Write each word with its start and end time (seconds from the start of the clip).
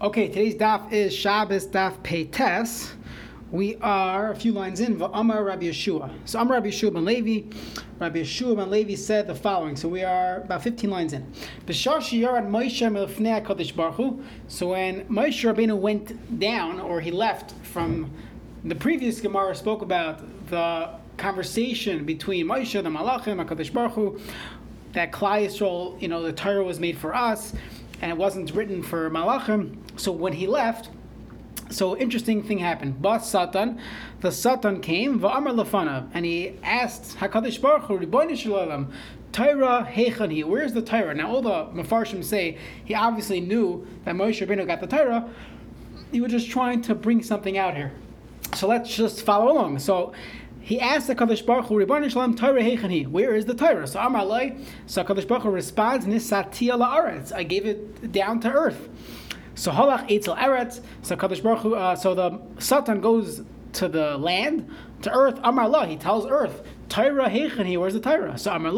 Okay, 0.00 0.28
today's 0.28 0.54
daf 0.54 0.92
is 0.92 1.12
Shabbos 1.12 1.66
daf 1.66 2.00
Peites. 2.04 2.92
We 3.50 3.74
are 3.78 4.30
a 4.30 4.36
few 4.36 4.52
lines 4.52 4.78
in. 4.78 5.02
Amar 5.02 5.42
Rabbi 5.42 5.64
Yeshua. 5.64 6.12
So 6.24 6.38
Amar 6.38 6.58
Rabbi 6.58 6.68
Yeshua 6.68 6.94
ben 6.94 7.04
Levi. 7.04 7.52
Rabbi 7.98 8.20
Yeshua 8.20 8.56
ben 8.56 8.70
Levi 8.70 8.94
said 8.94 9.26
the 9.26 9.34
following. 9.34 9.74
So 9.74 9.88
we 9.88 10.04
are 10.04 10.42
about 10.42 10.62
15 10.62 10.88
lines 10.88 11.14
in. 11.14 11.26
B'shar 11.66 11.96
shiyarad 11.96 12.48
Moshe 12.48 12.88
melfnei 12.88 13.44
Hakadosh 13.44 13.74
Baruch. 13.74 14.20
So 14.46 14.68
when 14.68 15.04
Moshe 15.06 15.52
Rabbeinu 15.52 15.76
went 15.76 16.38
down, 16.38 16.78
or 16.78 17.00
he 17.00 17.10
left 17.10 17.50
from 17.66 18.08
the 18.62 18.76
previous 18.76 19.20
Gemara, 19.20 19.56
spoke 19.56 19.82
about 19.82 20.22
the 20.48 20.90
conversation 21.16 22.04
between 22.04 22.46
Moshe, 22.46 22.80
the 22.80 22.88
Malachim, 22.88 23.44
Hakadosh 23.44 23.72
Baruch 23.72 23.94
Hu, 23.94 24.20
that 24.92 25.10
Klal 25.10 25.44
Yisrael, 25.44 26.00
you 26.00 26.06
know, 26.06 26.22
the 26.22 26.32
Torah 26.32 26.62
was 26.62 26.78
made 26.78 26.96
for 26.96 27.16
us 27.16 27.52
and 28.00 28.10
it 28.10 28.16
wasn't 28.16 28.52
written 28.52 28.82
for 28.82 29.10
Malachim. 29.10 29.76
So 29.98 30.12
when 30.12 30.32
he 30.32 30.46
left, 30.46 30.88
so 31.70 31.96
interesting 31.96 32.42
thing 32.42 32.58
happened. 32.58 33.02
Bas 33.02 33.30
Satan, 33.30 33.78
the 34.20 34.32
Satan 34.32 34.80
came, 34.80 35.20
Va'amar 35.20 35.54
Lafana, 35.54 36.08
and 36.14 36.24
he 36.24 36.54
asked 36.62 37.18
Hakadosh 37.18 37.60
Baruch 37.60 37.84
Hu, 37.84 37.98
Ribono 37.98 38.36
Shel 38.36 38.52
Olam, 38.52 38.90
Tyra 39.32 39.92
Heichani, 39.92 40.44
where's 40.44 40.72
the 40.72 40.80
Tyra? 40.80 41.14
Now 41.14 41.30
all 41.30 41.42
the 41.42 41.66
Mefarshim 41.82 42.24
say 42.24 42.56
he 42.84 42.94
obviously 42.94 43.40
knew 43.40 43.86
that 44.04 44.14
Moshe 44.14 44.46
Rabbeinu 44.46 44.66
got 44.66 44.80
the 44.80 44.86
Tyra. 44.86 45.28
He 46.10 46.20
was 46.20 46.32
just 46.32 46.48
trying 46.48 46.80
to 46.82 46.94
bring 46.94 47.22
something 47.22 47.58
out 47.58 47.76
here. 47.76 47.92
So 48.54 48.66
let's 48.66 48.94
just 48.96 49.22
follow 49.22 49.52
along. 49.52 49.80
So 49.80 50.14
he 50.60 50.80
asked 50.80 51.06
the 51.06 51.14
Kadosh 51.14 51.44
Baruch 51.44 51.66
Hu, 51.66 51.76
Ribbon 51.76 52.08
Shalom, 52.08 52.34
Torah 52.34 52.62
Heichani, 52.62 53.06
where 53.06 53.34
is 53.34 53.44
the 53.44 53.54
Torah? 53.54 53.86
So 53.86 54.00
Amar 54.00 54.24
so 54.86 55.04
Kadosh 55.04 55.28
Baruch 55.28 55.42
Hu 55.42 55.50
responds, 55.50 56.06
Nisatia 56.06 56.78
la'aretz, 56.78 57.32
I 57.32 57.42
gave 57.42 57.66
it 57.66 58.10
down 58.10 58.40
to 58.40 58.50
earth. 58.50 58.88
So 59.58 59.72
Halach 59.72 60.08
Eitzel 60.08 60.38
Eretz, 60.38 60.80
so 61.02 61.16
Kadosh 61.16 61.42
Baruch 61.42 61.58
Hu, 61.62 61.74
uh, 61.74 61.96
so 61.96 62.14
the 62.14 62.40
Satan 62.60 63.00
goes 63.00 63.42
to 63.72 63.88
the 63.88 64.16
land, 64.16 64.70
to 65.02 65.12
earth, 65.12 65.40
Amar 65.42 65.84
he 65.84 65.96
tells 65.96 66.26
earth, 66.26 66.62
Torah 66.88 67.28
Heichani, 67.28 67.76
where's 67.76 67.94
the 67.94 68.00
Torah? 68.00 68.38
So 68.38 68.52
Amar 68.52 68.70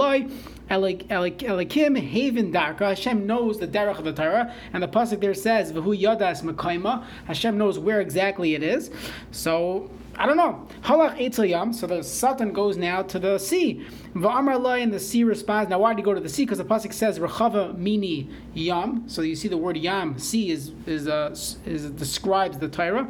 Elikim 0.71 1.99
Haven 1.99 2.51
Darka. 2.51 2.89
Hashem 2.89 3.27
knows 3.27 3.59
the 3.59 3.69
derech 3.69 3.99
of 3.99 4.05
the 4.05 4.15
Torah, 4.15 4.55
and 4.73 4.83
the 4.83 4.89
pasuk 4.89 5.21
there 5.21 5.35
says 5.35 5.71
V'hu 5.71 6.01
Yadas 6.01 6.43
Mekaima. 6.43 7.05
Hashem 7.27 7.59
knows 7.59 7.79
where 7.79 8.01
exactly 8.01 8.55
it 8.55 8.63
is. 8.63 8.91
So 9.33 9.91
I 10.21 10.27
don't 10.27 10.37
know. 10.37 10.69
Halach 10.83 11.17
Eitzel 11.17 11.49
Yam. 11.49 11.73
So 11.73 11.87
the 11.87 12.03
Satan 12.05 12.53
goes 12.53 12.77
now 12.77 13.01
to 13.01 13.19
the 13.19 13.39
sea. 13.39 13.87
Va'amar 14.15 14.83
and 14.83 14.93
the 14.93 15.01
sea 15.01 15.25
responds. 15.25 15.71
Now, 15.71 15.79
why 15.79 15.95
did 15.95 16.01
he 16.01 16.05
go 16.05 16.13
to 16.13 16.21
the 16.21 16.29
sea? 16.29 16.45
Because 16.45 16.59
the 16.59 16.65
pasuk 16.67 16.93
says 16.93 17.19
Rechava 17.19 17.75
Mini 17.79 18.29
Yam. 18.53 19.09
So 19.09 19.23
you 19.23 19.35
see 19.35 19.49
the 19.49 19.57
word 19.57 19.79
Yam, 19.79 20.19
sea 20.19 20.51
is 20.51 20.73
is 20.87 21.09
uh, 21.09 21.31
is 21.65 21.91
describes 21.93 22.59
the 22.59 22.69
Torah. 22.69 23.09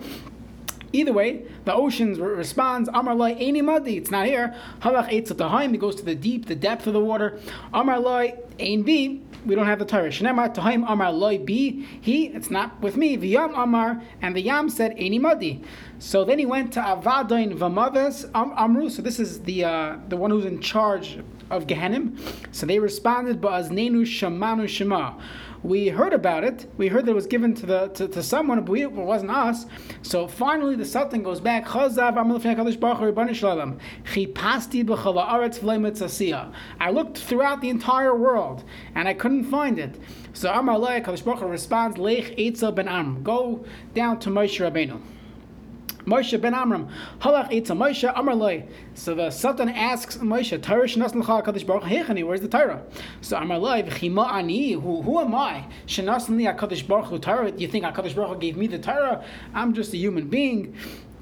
Either 0.92 1.12
way, 1.12 1.42
the 1.64 1.74
ocean 1.74 2.14
responds, 2.20 2.88
Amar 2.92 3.14
Lai 3.16 3.34
Eini 3.34 3.62
Madi, 3.62 3.96
it's 3.96 4.10
not 4.12 4.26
here. 4.26 4.54
Halach 4.80 5.10
Eitzel 5.10 5.36
Tahaim, 5.36 5.72
he 5.72 5.78
goes 5.78 5.96
to 5.96 6.04
the 6.04 6.14
deep, 6.14 6.46
the 6.46 6.54
depth 6.54 6.86
of 6.86 6.92
the 6.92 7.00
water. 7.00 7.40
Amar 7.74 7.98
Lai 7.98 8.38
Ein 8.60 8.84
we 9.44 9.54
don't 9.54 9.66
have 9.66 9.78
the 9.78 9.84
Torah. 9.84 10.08
Shnemar 10.08 10.54
Tahaim 10.54 10.84
Amar 10.88 11.12
Loi 11.12 11.38
Bi, 11.38 11.84
he, 12.00 12.26
it's 12.26 12.50
not 12.50 12.80
with 12.80 12.96
me. 12.96 13.16
V'yam 13.16 13.52
Amar, 13.56 14.02
and 14.22 14.36
the 14.36 14.40
Yam 14.40 14.68
said 14.68 14.96
Eini 14.96 15.20
Madi. 15.20 15.62
So 15.98 16.24
then 16.24 16.38
he 16.38 16.46
went 16.46 16.72
to 16.74 16.80
Avadain 16.80 17.56
Vamaves 17.56 18.30
Amru. 18.34 18.90
So 18.90 19.02
this 19.02 19.18
is 19.18 19.40
the 19.42 19.64
uh, 19.64 19.98
the 20.08 20.16
one 20.16 20.30
who's 20.30 20.44
in 20.44 20.60
charge 20.60 21.18
of 21.50 21.66
Gehenim. 21.66 22.18
So 22.52 22.66
they 22.66 22.78
responded, 22.78 23.40
Ba'aznenu 23.40 24.02
Shamanu 24.02 24.68
Shema 24.68 25.14
we 25.62 25.88
heard 25.88 26.12
about 26.12 26.44
it. 26.44 26.70
We 26.78 26.88
heard 26.88 27.04
that 27.06 27.12
it 27.12 27.14
was 27.14 27.26
given 27.26 27.54
to 27.54 27.66
the 27.66 27.88
to, 27.88 28.08
to 28.08 28.22
someone, 28.22 28.64
but 28.64 28.78
it 28.78 28.92
wasn't 28.92 29.30
us. 29.30 29.66
So 30.02 30.26
finally, 30.26 30.76
the 30.76 30.84
Satan 30.84 31.22
goes 31.22 31.40
back. 31.40 31.66
I 31.68 31.86
looked 36.90 37.18
throughout 37.18 37.60
the 37.60 37.68
entire 37.68 38.14
world 38.16 38.64
and 38.94 39.08
I 39.08 39.14
couldn't 39.14 39.44
find 39.44 39.78
it. 39.78 40.00
So 40.32 40.50
Amalek 40.52 41.04
Baruch 41.04 41.42
responds, 41.42 41.98
Lech 41.98 42.36
Eitzel 42.36 42.74
ben 42.74 42.88
Am. 42.88 43.22
Go 43.22 43.64
down 43.94 44.18
to 44.20 44.30
Moshe 44.30 44.58
Rabbeinu. 44.60 45.00
Moshe 46.10 46.40
ben 46.40 46.54
Amram, 46.54 46.88
Halach 47.20 47.50
Eitza 47.50 47.76
Moshe 47.76 48.12
Amar 48.16 48.64
So 48.94 49.14
the 49.14 49.30
Satan 49.30 49.68
asks 49.68 50.16
Moshe, 50.18 50.60
Torah 50.60 50.86
Shenas 50.86 51.14
L'cha 51.14 51.40
HaKadosh 51.40 51.64
Baruch 51.66 51.84
Hechani, 51.84 52.26
where's 52.26 52.40
the 52.40 52.48
Torah? 52.48 52.82
So 53.20 53.36
Amar 53.36 53.58
Loi, 53.58 53.82
V'chima 53.82 54.32
Ani, 54.32 54.72
who, 54.72 55.02
who 55.02 55.20
am 55.20 55.34
I? 55.34 55.66
Shenas 55.86 56.28
Li 56.28 56.44
HaKadosh 56.44 56.86
Baruch 56.86 57.06
Hu 57.06 57.18
Torah, 57.18 57.52
you 57.52 57.68
think 57.68 57.84
HaKadosh 57.84 58.16
Baruch 58.16 58.34
Hu 58.34 58.40
gave 58.40 58.56
me 58.56 58.66
the 58.66 58.78
Torah? 58.78 59.24
I'm 59.54 59.72
just 59.72 59.94
a 59.94 59.96
human 59.96 60.28
being. 60.28 60.74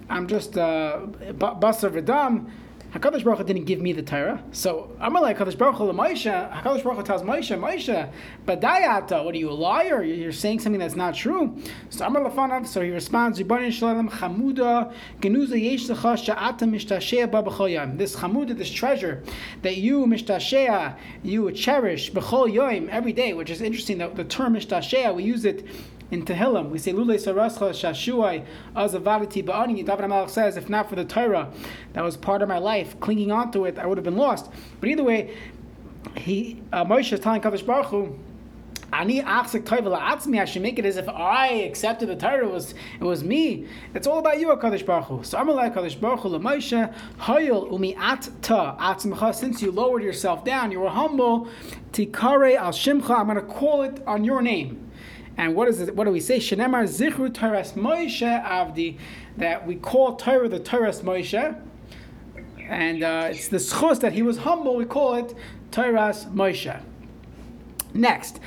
I'm 0.09 0.27
just 0.27 0.57
a 0.57 0.63
uh, 0.63 1.07
Basar 1.33 1.91
V'dam. 1.91 2.51
Hakadosh 2.93 3.23
Baruch 3.23 3.39
Hu 3.39 3.45
didn't 3.45 3.67
give 3.67 3.83
me 3.83 3.93
the 3.93 4.03
Torah, 4.03 4.43
so 4.51 4.91
I'm 4.99 5.13
like 5.13 5.37
Hakadosh 5.37 5.59
Baruch 5.59 5.77
Hu 5.77 5.93
Moshe. 5.93 6.25
Hakadosh 6.25 6.83
Baruch 6.83 6.97
Hu 6.97 7.03
tells 7.03 7.23
Moshe, 7.23 7.59
Moshe, 7.59 8.11
Badayata, 8.47 9.23
what 9.23 9.35
are 9.35 9.39
you 9.39 9.51
a 9.51 9.53
liar? 9.53 10.03
You're 10.03 10.33
saying 10.33 10.61
something 10.61 10.81
that's 10.81 10.97
not 10.97 11.15
true. 11.15 11.55
So 11.91 12.07
Amar 12.07 12.23
Lafanav, 12.23 12.67
so 12.67 12.81
he 12.81 12.91
responds, 12.91 13.39
Ribono 13.39 13.71
Shel 13.71 13.95
Olam 13.95 14.11
Chamuda 14.11 14.95
Genuza 15.21 15.61
Yesh 15.61 15.87
Sha'ata 15.87 16.61
Mishtashea 16.61 17.31
Babachol 17.31 17.99
This 17.99 18.17
Chamuda, 18.17 18.57
this 18.57 18.71
treasure 18.71 19.23
that 19.61 19.77
you 19.77 20.07
Mishtashea, 20.07 20.97
you 21.23 21.53
cherish 21.53 22.11
Bechol 22.11 22.51
Yom 22.51 22.89
every 22.91 23.13
day, 23.13 23.35
which 23.35 23.51
is 23.51 23.61
interesting. 23.61 23.99
The, 23.99 24.09
the 24.09 24.25
term 24.25 24.55
Mishtashea, 24.55 25.15
we 25.15 25.25
use 25.25 25.45
it 25.45 25.67
in 26.11 26.25
Tehillim. 26.25 26.71
We 26.71 26.79
say 26.79 26.93
Lule 26.93 27.15
Sarascha 27.17 27.71
Shashuai 27.71 28.45
Azavadati 28.75 29.45
Ba'ani. 29.45 29.85
David 29.85 30.05
HaMelech 30.05 30.31
says, 30.31 30.57
if 30.57 30.69
not 30.69 30.89
for 30.89 30.97
the 30.97 31.05
Torah, 31.05 31.53
that 31.93 32.03
was 32.03 32.17
part 32.17 32.43
of 32.43 32.49
my 32.49 32.59
life, 32.59 32.99
clinging 33.01 33.31
onto 33.31 33.65
it, 33.67 33.79
I 33.79 33.87
would 33.87 33.99
have 33.99 34.05
been 34.05 34.17
lost. 34.17 34.51
But 34.81 34.89
either 34.89 35.05
way, 35.05 35.37
he 36.17 36.63
uh, 36.73 36.85
Moshe 36.85 37.13
is 37.13 37.21
telling 37.21 37.41
Kadosh 37.41 37.65
Baruch 37.65 37.87
Hu, 37.87 38.19
Ani 38.91 39.21
achzik 39.21 39.65
atzmi. 39.65 40.41
I 40.41 40.45
should 40.47 40.63
make 40.63 40.79
it 40.79 40.87
as 40.87 40.97
if 40.97 41.09
I 41.09 41.49
accepted 41.49 42.09
the 42.09 42.17
Torah. 42.17 42.47
It 42.47 42.51
was 42.51 42.75
it 42.99 43.05
was 43.05 43.23
me. 43.23 43.67
It's 43.95 44.07
all 44.07 44.19
about 44.19 44.41
you, 44.41 44.49
Hakadosh 44.49 44.87
Baruch 44.87 45.05
Hu. 45.07 45.25
So 45.25 45.37
I'm 45.37 45.49
like 45.49 45.75
Hakadosh 45.75 46.01
Baruch 46.01 46.21
Hu 46.21 46.31
Moshe 46.39 46.95
Hayil 47.21 47.71
umi 47.71 47.95
at 47.97 48.31
ta 48.41 48.77
atzmicha. 48.79 49.35
Since 49.35 49.61
you 49.61 49.71
lowered 49.71 50.03
yourself 50.03 50.45
down, 50.45 50.73
you 50.73 50.81
were 50.81 50.89
humble. 50.89 51.49
Tikare 51.93 52.57
al 52.57 52.73
shimcha. 52.73 53.11
I'm 53.11 53.27
going 53.27 53.37
to 53.37 53.43
call 53.43 53.83
it 53.83 54.03
on 54.07 54.25
your 54.25 54.41
name. 54.41 54.88
And 55.39 55.55
what 55.55 55.69
is 55.69 55.81
it? 55.81 55.95
What 55.95 56.05
do 56.05 56.11
we 56.11 56.21
say? 56.21 56.39
Shenemar 56.41 56.85
zichru 56.85 57.33
Torah 57.33 57.63
Moshe 57.63 58.45
Avdi. 58.45 58.99
That 59.37 59.65
we 59.67 59.77
call 59.77 60.17
Torah 60.17 60.49
the 60.49 60.59
Torah 60.59 60.91
Moshe. 60.91 61.59
And 62.59 63.03
uh, 63.05 63.29
it's 63.31 63.47
the 63.49 63.59
schos 63.59 64.01
that 64.01 64.13
he 64.13 64.23
was 64.23 64.39
humble. 64.39 64.75
We 64.75 64.85
call 64.85 65.15
it 65.15 65.35
Torah 65.71 66.13
Moshe. 66.35 66.83
Next. 67.95 68.41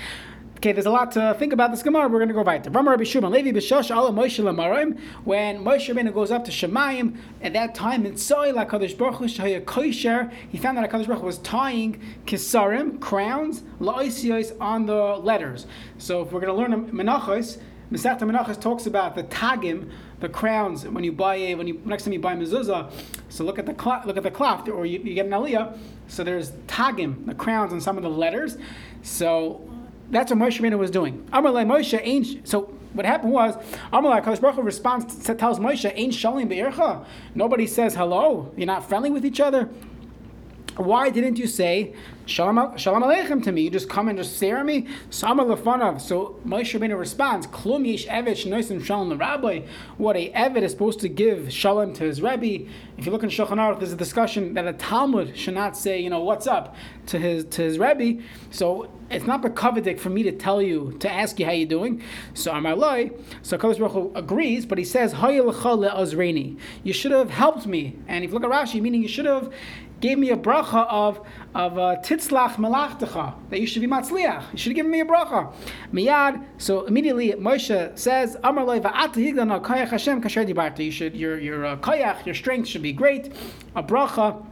Okay, 0.62 0.74
there's 0.74 0.86
a 0.86 0.92
lot 0.92 1.12
to 1.14 1.36
think 1.40 1.54
about 1.54 1.72
this 1.72 1.82
Gemara. 1.82 2.08
We're 2.08 2.20
going 2.20 2.28
to 2.28 2.36
go 2.36 2.44
right 2.44 2.64
to 2.64 2.70
Ramar 2.70 2.92
Rabbi 2.92 3.04
Shimon 3.04 3.32
Levi 3.32 3.50
Moshe 3.50 3.90
Lamarim. 3.90 5.00
When 5.24 5.64
Moshe 5.64 5.92
Rabbeinu 5.92 6.14
goes 6.14 6.30
up 6.30 6.46
to 6.46 6.52
Shemayim, 6.52 7.18
at 7.42 7.54
that 7.54 7.74
time 7.74 8.06
in 8.06 8.14
Tzoy 8.14 8.54
Lakadosh 8.54 8.96
Baruch 8.96 9.16
Hu 9.16 9.26
Shaya 9.26 9.66
Koisher, 9.66 10.32
he 10.50 10.60
found 10.60 10.78
that 10.78 10.88
Hakadosh 10.88 11.08
Baruch 11.08 11.22
Hu 11.22 11.26
was 11.26 11.40
tying 11.40 12.00
kisarim 12.28 13.00
crowns 13.00 13.64
la'oisiyos 13.80 14.56
on 14.62 14.86
the 14.86 14.94
letters. 14.94 15.66
So 15.98 16.22
if 16.22 16.32
we're 16.32 16.42
going 16.42 16.56
to 16.56 16.76
learn 16.76 16.92
Menachos, 16.92 17.60
Masechta 17.92 18.20
Menachos 18.20 18.62
talks 18.62 18.86
about 18.86 19.16
the 19.16 19.24
tagim, 19.24 19.90
the 20.20 20.30
crowns 20.30 20.86
when 20.86 21.04
you 21.04 21.12
buy 21.12 21.38
a 21.38 21.56
when 21.56 21.66
you 21.66 21.82
next 21.86 22.04
time 22.04 22.14
you 22.14 22.20
buy 22.20 22.36
mezuzah. 22.36 22.94
So 23.30 23.44
look 23.44 23.58
at 23.58 23.66
the 23.66 23.74
cloth, 23.74 24.06
look 24.06 24.16
at 24.16 24.22
the 24.22 24.30
cloth, 24.30 24.70
or 24.70 24.86
you, 24.86 25.00
you 25.00 25.16
get 25.16 25.26
an 25.26 25.32
aliyah. 25.32 25.76
So 26.08 26.24
there's 26.24 26.52
tagim, 26.68 27.26
the 27.26 27.34
crowns 27.34 27.74
on 27.74 27.82
some 27.82 27.98
of 27.98 28.04
the 28.04 28.12
letters. 28.12 28.60
So 29.02 29.68
that's 30.12 30.32
what 30.32 30.40
Moshe 30.40 30.60
Rabbeinu 30.60 30.78
was 30.78 30.92
doing. 30.92 31.28
Amalei 31.34 31.66
Moshe 31.66 32.00
ain't. 32.04 32.48
So 32.48 32.64
what 32.94 33.06
happened 33.06 33.32
was 33.32 33.56
Amalei 33.94 34.22
Kadosh 34.22 34.42
Baruch 34.42 34.56
Hu 34.56 34.62
responds 34.62 35.24
tells 35.24 35.60
Moshe 35.60 35.92
ain't 35.96 36.14
shalim 36.14 36.50
be'ircha. 36.50 37.06
Nobody 37.34 37.66
says 37.66 37.96
hello. 37.96 38.52
You're 38.58 38.68
not 38.68 38.88
friendly 38.88 39.10
with 39.10 39.26
each 39.26 39.40
other. 39.40 39.70
Why 40.78 41.10
didn't 41.10 41.38
you 41.38 41.48
say 41.48 41.94
shalom, 42.26 42.78
shalom 42.78 43.04
aleichem 43.04 43.44
to 43.44 43.52
me? 43.52 43.64
You 43.64 43.70
just 43.70 43.90
come 43.90 44.08
and 44.08 44.18
just 44.18 44.38
stare 44.38 44.58
at 44.58 44.66
me. 44.66 44.88
Sama 45.10 45.44
lefanav. 45.44 46.00
So 46.00 46.40
Moshe 46.46 46.80
Rabbeinu 46.80 46.98
responds, 46.98 47.46
Klum 47.48 47.86
yesh 47.86 48.08
evet 48.08 48.38
shalom 48.86 49.18
rabbi. 49.18 49.62
What 49.98 50.16
a 50.16 50.32
evet 50.32 50.64
is 50.64 50.72
supposed 50.72 51.02
to 51.02 51.10
give 51.10 51.52
shalom 51.52 51.94
to 51.96 52.06
his 52.06 52.22
rabbi. 52.22 52.66
If 52.98 53.06
you 53.06 53.12
look 53.12 53.24
in 53.24 53.30
Shulchan 53.30 53.58
Aruch, 53.58 53.80
there's 53.80 53.92
a 53.92 53.98
discussion 53.98 54.54
that 54.54 54.66
a 54.66 54.74
Talmud 54.74 55.38
should 55.38 55.56
not 55.56 55.76
say, 55.76 56.00
you 56.00 56.10
know, 56.10 56.22
what's 56.22 56.48
up 56.48 56.76
to 57.08 57.20
his 57.20 57.44
to 57.46 57.64
his 57.64 57.78
rabbi. 57.78 58.22
So 58.50 58.90
it's 59.10 59.26
not 59.26 59.42
bekavadik 59.42 60.00
for 60.00 60.10
me 60.10 60.24
to 60.24 60.32
tell 60.32 60.62
you 60.62 60.96
to 61.00 61.12
ask 61.12 61.38
you 61.38 61.46
how 61.46 61.52
you're 61.52 61.68
doing. 61.68 62.02
So 62.34 62.54
Amalai, 62.54 63.20
so 63.42 63.58
Kadosh 63.58 63.78
Baruch 63.78 64.16
agrees, 64.16 64.66
but 64.66 64.78
he 64.78 64.86
says, 64.86 65.14
You 66.84 66.94
should 66.94 67.12
have 67.12 67.30
helped 67.30 67.68
me. 67.68 67.98
And 68.08 68.24
if 68.24 68.32
you 68.32 68.40
look 68.40 68.50
at 68.50 68.52
Rashi, 68.52 68.82
meaning 68.82 69.02
you 69.02 69.10
should 69.10 69.26
have 69.26 69.54
gave 70.02 70.18
me 70.18 70.32
a 70.32 70.38
bracha 70.38 70.88
of 70.90 71.26
of 71.54 71.78
uh, 71.78 71.96
titzlach 72.04 72.56
melachtecha 72.56 73.36
that 73.50 73.60
you 73.60 73.68
should 73.68 73.82
be 73.82 73.88
matzliach. 73.88 74.52
You 74.52 74.58
should 74.58 74.72
have 74.72 74.76
given 74.76 74.92
me 74.92 75.02
a 75.02 75.06
bracha. 75.06 75.54
Miyad. 75.94 76.44
So 76.58 76.86
immediately 76.86 77.32
Moshe 77.34 77.98
says, 77.98 78.38
Amar 78.44 78.66
loy 78.66 78.80
va'at 78.80 79.16
Hashem 79.90 80.22
kasher. 80.22 80.80
You 80.80 80.92
should 80.92 81.16
your 81.16 81.40
your 81.40 81.66
uh, 81.66 81.78
kayach, 81.78 82.26
your 82.26 82.36
strength 82.36 82.68
should 82.68 82.82
be 82.82 82.94
great. 82.94 83.32
A 83.76 83.84
bracha 83.84 84.44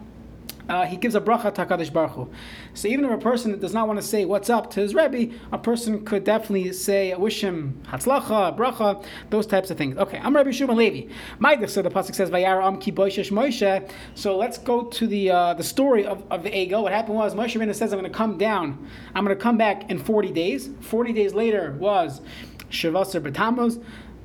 uh, 0.70 0.86
he 0.86 0.96
gives 0.96 1.16
a 1.16 1.22
bracha 1.22 1.54
to 1.56 1.66
HaKadosh 1.66 1.92
Baruch 1.92 2.12
Hu. 2.12 2.30
So 2.74 2.88
even 2.88 3.06
if 3.06 3.12
a 3.12 3.18
person 3.18 3.58
does 3.60 3.74
not 3.74 3.88
want 3.88 4.00
to 4.00 4.06
say 4.06 4.24
what's 4.26 4.50
up 4.50 4.70
to 4.72 4.80
his 4.80 4.94
Rebbe, 4.94 5.36
a 5.52 5.58
person 5.58 6.06
could 6.06 6.24
definitely 6.24 6.72
say, 6.74 7.12
I 7.12 7.18
wish 7.18 7.42
him 7.44 7.82
hatzlacha, 7.88 8.56
bracha, 8.56 9.04
those 9.30 9.48
types 9.48 9.72
of 9.72 9.78
things. 9.78 9.98
Okay, 9.98 10.20
I'm 10.20 10.36
Rabbi 10.36 10.52
Shimon 10.52 10.78
Levi. 10.78 11.12
Maidich, 11.40 11.70
so 11.70 11.82
the 11.82 11.90
pasuk 11.90 12.16
says, 12.16 12.30
Vayar 12.30 12.64
am 12.64 12.78
ki 12.78 12.92
Moshe. 12.92 13.92
So 14.14 14.38
let's 14.38 14.58
go 14.58 14.84
to 14.84 15.08
the 15.08 15.32
uh, 15.32 15.54
the 15.56 15.64
story 15.64 16.06
of, 16.06 16.24
of 16.32 16.44
the 16.44 16.52
Egel. 16.52 16.84
What 16.84 16.92
happened 16.92 17.16
was 17.16 17.34
Moshe 17.34 17.60
Rabbeinu 17.60 17.74
says, 17.74 17.92
I'm 17.92 18.00
going 18.00 18.12
to 18.12 18.18
come 18.18 18.38
down. 18.38 18.88
I'm 19.16 19.26
going 19.26 19.36
to 19.36 19.42
come 19.42 19.58
back 19.58 19.90
in 19.90 19.98
40 19.98 20.32
days. 20.32 20.70
40 20.82 21.14
days 21.14 21.34
later 21.34 21.76
was 21.80 22.22
Shavasar 22.70 23.22
B'Tammuz 23.22 23.84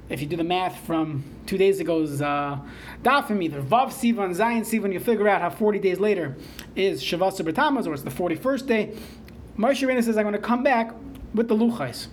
if 0.09 0.21
you 0.21 0.27
do 0.27 0.37
the 0.37 0.45
math 0.45 0.79
from 0.87 1.25
two 1.47 1.57
days 1.57 1.81
ago's 1.81 2.21
uh, 2.21 2.59
dafim, 3.03 3.43
either 3.43 3.63
Vav 3.63 3.89
Sivan, 3.89 4.35
Zion 4.35 4.63
Sivan, 4.63 4.93
you 4.93 5.01
figure 5.01 5.29
out 5.29 5.41
how 5.41 5.51
40 5.51 5.79
days 5.79 5.99
later 5.99 6.37
is 6.77 7.03
Shavas 7.03 7.41
B'Tammuz, 7.41 7.87
or 7.87 7.95
it's 7.95 8.03
the 8.03 8.11
41st 8.11 8.67
day. 8.67 8.97
Moshe 9.57 9.87
Rabbeinu 9.87 10.03
says, 10.03 10.17
I'm 10.17 10.25
going 10.25 10.35
to 10.35 10.39
come 10.39 10.63
back 10.63 10.93
with 11.33 11.49
the 11.49 11.57
Luchais. 11.57 12.09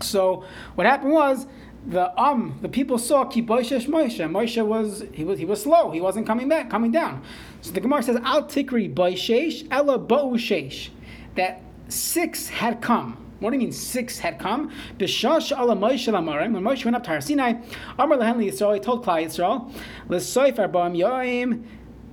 So 0.00 0.44
what 0.76 0.86
happened 0.86 1.12
was, 1.12 1.46
the 1.86 2.20
um 2.20 2.58
the 2.60 2.68
people 2.68 2.98
saw 2.98 3.24
Kiboishesh 3.24 3.86
Moshe. 3.86 4.18
Moshe 4.30 4.64
was 4.64 5.02
he 5.12 5.24
was 5.24 5.38
he 5.38 5.46
was 5.46 5.62
slow. 5.62 5.90
He 5.90 6.00
wasn't 6.00 6.26
coming 6.26 6.46
back, 6.46 6.68
coming 6.68 6.90
down. 6.90 7.22
So 7.62 7.70
the 7.70 7.80
Gemara 7.80 8.02
says 8.02 8.16
Al 8.16 8.44
Tikri 8.44 8.92
Boishesh 8.92 9.66
Ella 9.70 9.98
Bo'ushesh 9.98 10.90
that 11.36 11.62
six 11.88 12.48
had 12.48 12.82
come. 12.82 13.16
What 13.40 13.50
do 13.50 13.56
you 13.56 13.60
mean 13.60 13.72
six 13.72 14.18
had 14.18 14.38
come? 14.38 14.70
Bishash 14.98 15.50
ala 15.50 15.74
Moshe 15.74 16.12
lamarim. 16.12 16.52
When 16.52 16.62
Moshe 16.62 16.84
went 16.84 16.94
up 16.94 17.04
to 17.04 17.10
Har 17.10 17.20
Sinai, 17.20 17.54
Amar 17.98 18.18
lehen 18.18 18.36
Yisrael, 18.36 18.74
he 18.74 18.80
told 18.80 19.04
Klal 19.04 19.24
Yisrael, 19.24 19.72
L'soif 20.08 20.56
arba'am 20.56 20.96
yoim, 20.96 21.64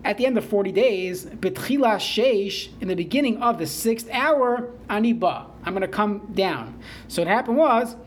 at 0.06 0.18
the 0.18 0.26
end 0.26 0.38
of 0.38 0.46
40 0.46 0.72
days, 0.72 1.26
Betchila 1.26 1.98
Sheish, 1.98 2.70
in 2.80 2.88
the 2.88 2.96
beginning 2.96 3.42
of 3.42 3.58
the 3.58 3.68
sixth 3.68 4.10
hour, 4.12 4.72
Aniba, 4.90 5.48
I'm 5.66 5.74
going 5.74 5.82
to 5.82 5.88
come 5.88 6.32
down. 6.34 6.80
So 7.10 7.24
what 7.24 7.28
happened 7.28 7.58
was, 7.58 7.98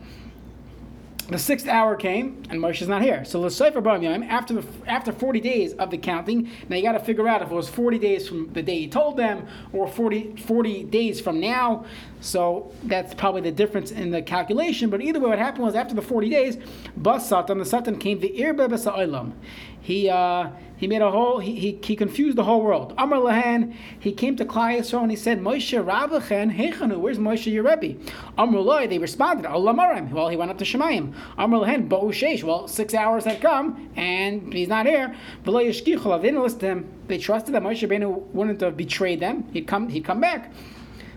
the 1.31 1.39
sixth 1.39 1.65
hour 1.65 1.95
came 1.95 2.43
and 2.49 2.59
Moshe's 2.59 2.89
not 2.89 3.01
here. 3.01 3.23
So 3.23 3.39
l'soifer 3.39 3.81
bar 3.81 4.03
after 4.25 4.53
the 4.53 4.65
after 4.85 5.13
forty 5.13 5.39
days 5.39 5.71
of 5.73 5.89
the 5.89 5.97
counting, 5.97 6.49
now 6.67 6.75
you 6.75 6.83
got 6.83 6.91
to 6.91 6.99
figure 6.99 7.25
out 7.25 7.41
if 7.41 7.49
it 7.49 7.53
was 7.53 7.69
forty 7.69 7.97
days 7.97 8.27
from 8.27 8.51
the 8.51 8.61
day 8.61 8.79
he 8.79 8.87
told 8.89 9.15
them 9.15 9.47
or 9.71 9.87
40, 9.87 10.35
40 10.35 10.83
days 10.83 11.21
from 11.21 11.39
now. 11.39 11.85
So 12.21 12.71
that's 12.83 13.13
probably 13.13 13.41
the 13.41 13.51
difference 13.51 13.91
in 13.91 14.11
the 14.11 14.21
calculation. 14.21 14.89
But 14.89 15.01
either 15.01 15.19
way, 15.19 15.29
what 15.29 15.39
happened 15.39 15.65
was 15.65 15.75
after 15.75 15.93
the 15.93 16.01
forty 16.01 16.29
days, 16.29 16.57
bas 16.95 17.27
satan 17.27 17.57
the 17.57 17.65
satan 17.65 17.97
came 17.97 18.19
the 18.19 18.29
irbe 18.29 18.69
b'sa'olam. 18.69 19.33
He 19.81 20.09
uh, 20.09 20.51
he 20.77 20.87
made 20.87 21.01
a 21.01 21.11
whole, 21.11 21.37
he, 21.37 21.55
he, 21.55 21.79
he 21.83 21.95
confused 21.95 22.37
the 22.37 22.43
whole 22.43 22.63
world. 22.63 22.95
Amar 22.97 23.19
Lahan, 23.19 23.75
he 23.99 24.11
came 24.11 24.35
to 24.37 24.45
Klai 24.45 24.79
and 24.99 25.11
he 25.11 25.17
said, 25.17 25.39
Moshe 25.39 25.77
Rabbechen, 25.83 26.55
Hechanu, 26.55 26.97
where's 26.97 27.19
Moshe 27.19 27.51
your 27.51 27.63
Rebbe? 27.63 27.99
Loi, 28.35 28.87
they 28.87 28.97
responded, 28.97 29.45
Allah 29.45 29.75
Marim. 29.75 30.09
Well, 30.11 30.29
he 30.29 30.37
went 30.37 30.49
up 30.49 30.57
to 30.57 30.65
Shemayim. 30.65 31.13
Amar 31.37 31.59
Lahan, 31.59 31.87
Bo'u 31.87 32.09
Sheish, 32.09 32.43
well, 32.43 32.67
six 32.67 32.95
hours 32.95 33.25
had 33.25 33.41
come 33.41 33.91
and 33.95 34.51
he's 34.51 34.69
not 34.69 34.87
here. 34.87 35.15
They 35.43 35.51
didn't 35.51 36.41
listen 36.41 36.59
to 36.59 36.67
him. 36.67 36.91
They 37.07 37.19
trusted 37.19 37.53
that 37.53 37.61
Moshe 37.61 37.87
Rabbeinu 37.87 38.25
wouldn't 38.33 38.61
have 38.61 38.75
betrayed 38.75 39.19
them. 39.19 39.47
He'd 39.53 39.67
come, 39.67 39.87
he'd 39.89 40.03
come 40.03 40.19
back. 40.19 40.51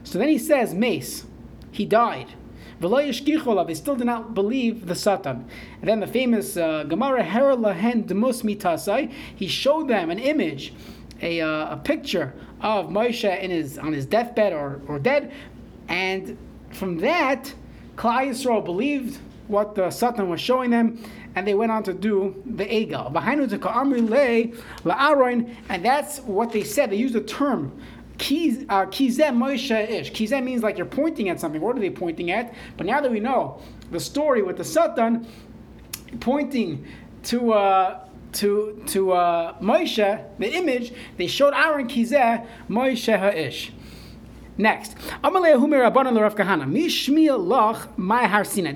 So 0.04 0.18
then 0.18 0.28
he 0.28 0.38
says, 0.38 0.74
Mace, 0.74 1.24
he 1.72 1.84
died. 1.84 2.28
They 2.80 3.74
still 3.74 3.96
did 3.96 4.04
not 4.04 4.34
believe 4.34 4.86
the 4.86 4.94
Satan. 4.94 5.48
And 5.80 5.88
then 5.88 6.00
the 6.00 6.06
famous 6.06 6.56
uh, 6.56 6.84
Gemara 6.84 7.22
Hera 7.22 7.56
Lahen 7.56 8.06
Demus 8.06 8.42
Mitasai, 8.42 9.10
he 9.34 9.48
showed 9.48 9.88
them 9.88 10.10
an 10.10 10.18
image, 10.18 10.74
a, 11.22 11.40
uh, 11.40 11.74
a 11.74 11.76
picture 11.82 12.34
of 12.60 12.88
Moshe 12.88 13.40
in 13.40 13.50
his 13.50 13.78
on 13.78 13.92
his 13.92 14.06
deathbed 14.06 14.52
or, 14.52 14.80
or 14.88 14.98
dead, 14.98 15.32
and 15.88 16.36
from 16.70 16.98
that, 16.98 17.54
Klal 17.96 18.28
Yisrael 18.28 18.64
believed 18.64 19.18
what 19.46 19.74
the 19.74 19.90
Satan 19.90 20.28
was 20.28 20.40
showing 20.40 20.70
them, 20.70 21.02
and 21.34 21.46
they 21.46 21.54
went 21.54 21.70
on 21.70 21.82
to 21.84 21.94
do 21.94 22.42
the 22.46 22.72
Egal. 22.74 23.12
And 25.68 25.84
that's 25.84 26.18
what 26.20 26.52
they 26.52 26.64
said. 26.64 26.90
They 26.90 26.96
used 26.96 27.14
the 27.14 27.20
term 27.20 27.78
Uh, 28.18 28.86
Moshe 29.32 29.90
Ish. 29.90 30.12
Kizeh 30.12 30.42
means 30.42 30.62
like 30.62 30.78
you're 30.78 30.86
pointing 30.86 31.28
at 31.28 31.40
something. 31.40 31.60
What 31.60 31.76
are 31.76 31.80
they 31.80 31.90
pointing 31.90 32.30
at? 32.30 32.54
But 32.76 32.86
now 32.86 33.00
that 33.00 33.10
we 33.10 33.20
know 33.20 33.60
the 33.90 34.00
story 34.00 34.42
with 34.42 34.56
the 34.56 34.64
Satan 34.64 35.26
pointing 36.20 36.86
to 37.24 37.52
uh, 37.52 38.06
to 38.34 38.82
to 38.86 39.12
uh, 39.12 39.58
Moshe, 39.60 40.24
the 40.38 40.54
image, 40.54 40.92
they 41.16 41.26
showed 41.26 41.54
Aaron 41.54 41.88
Kizeh 41.88 42.46
Moshe 42.68 43.18
Ha'ish. 43.18 43.72
Next, 44.56 44.94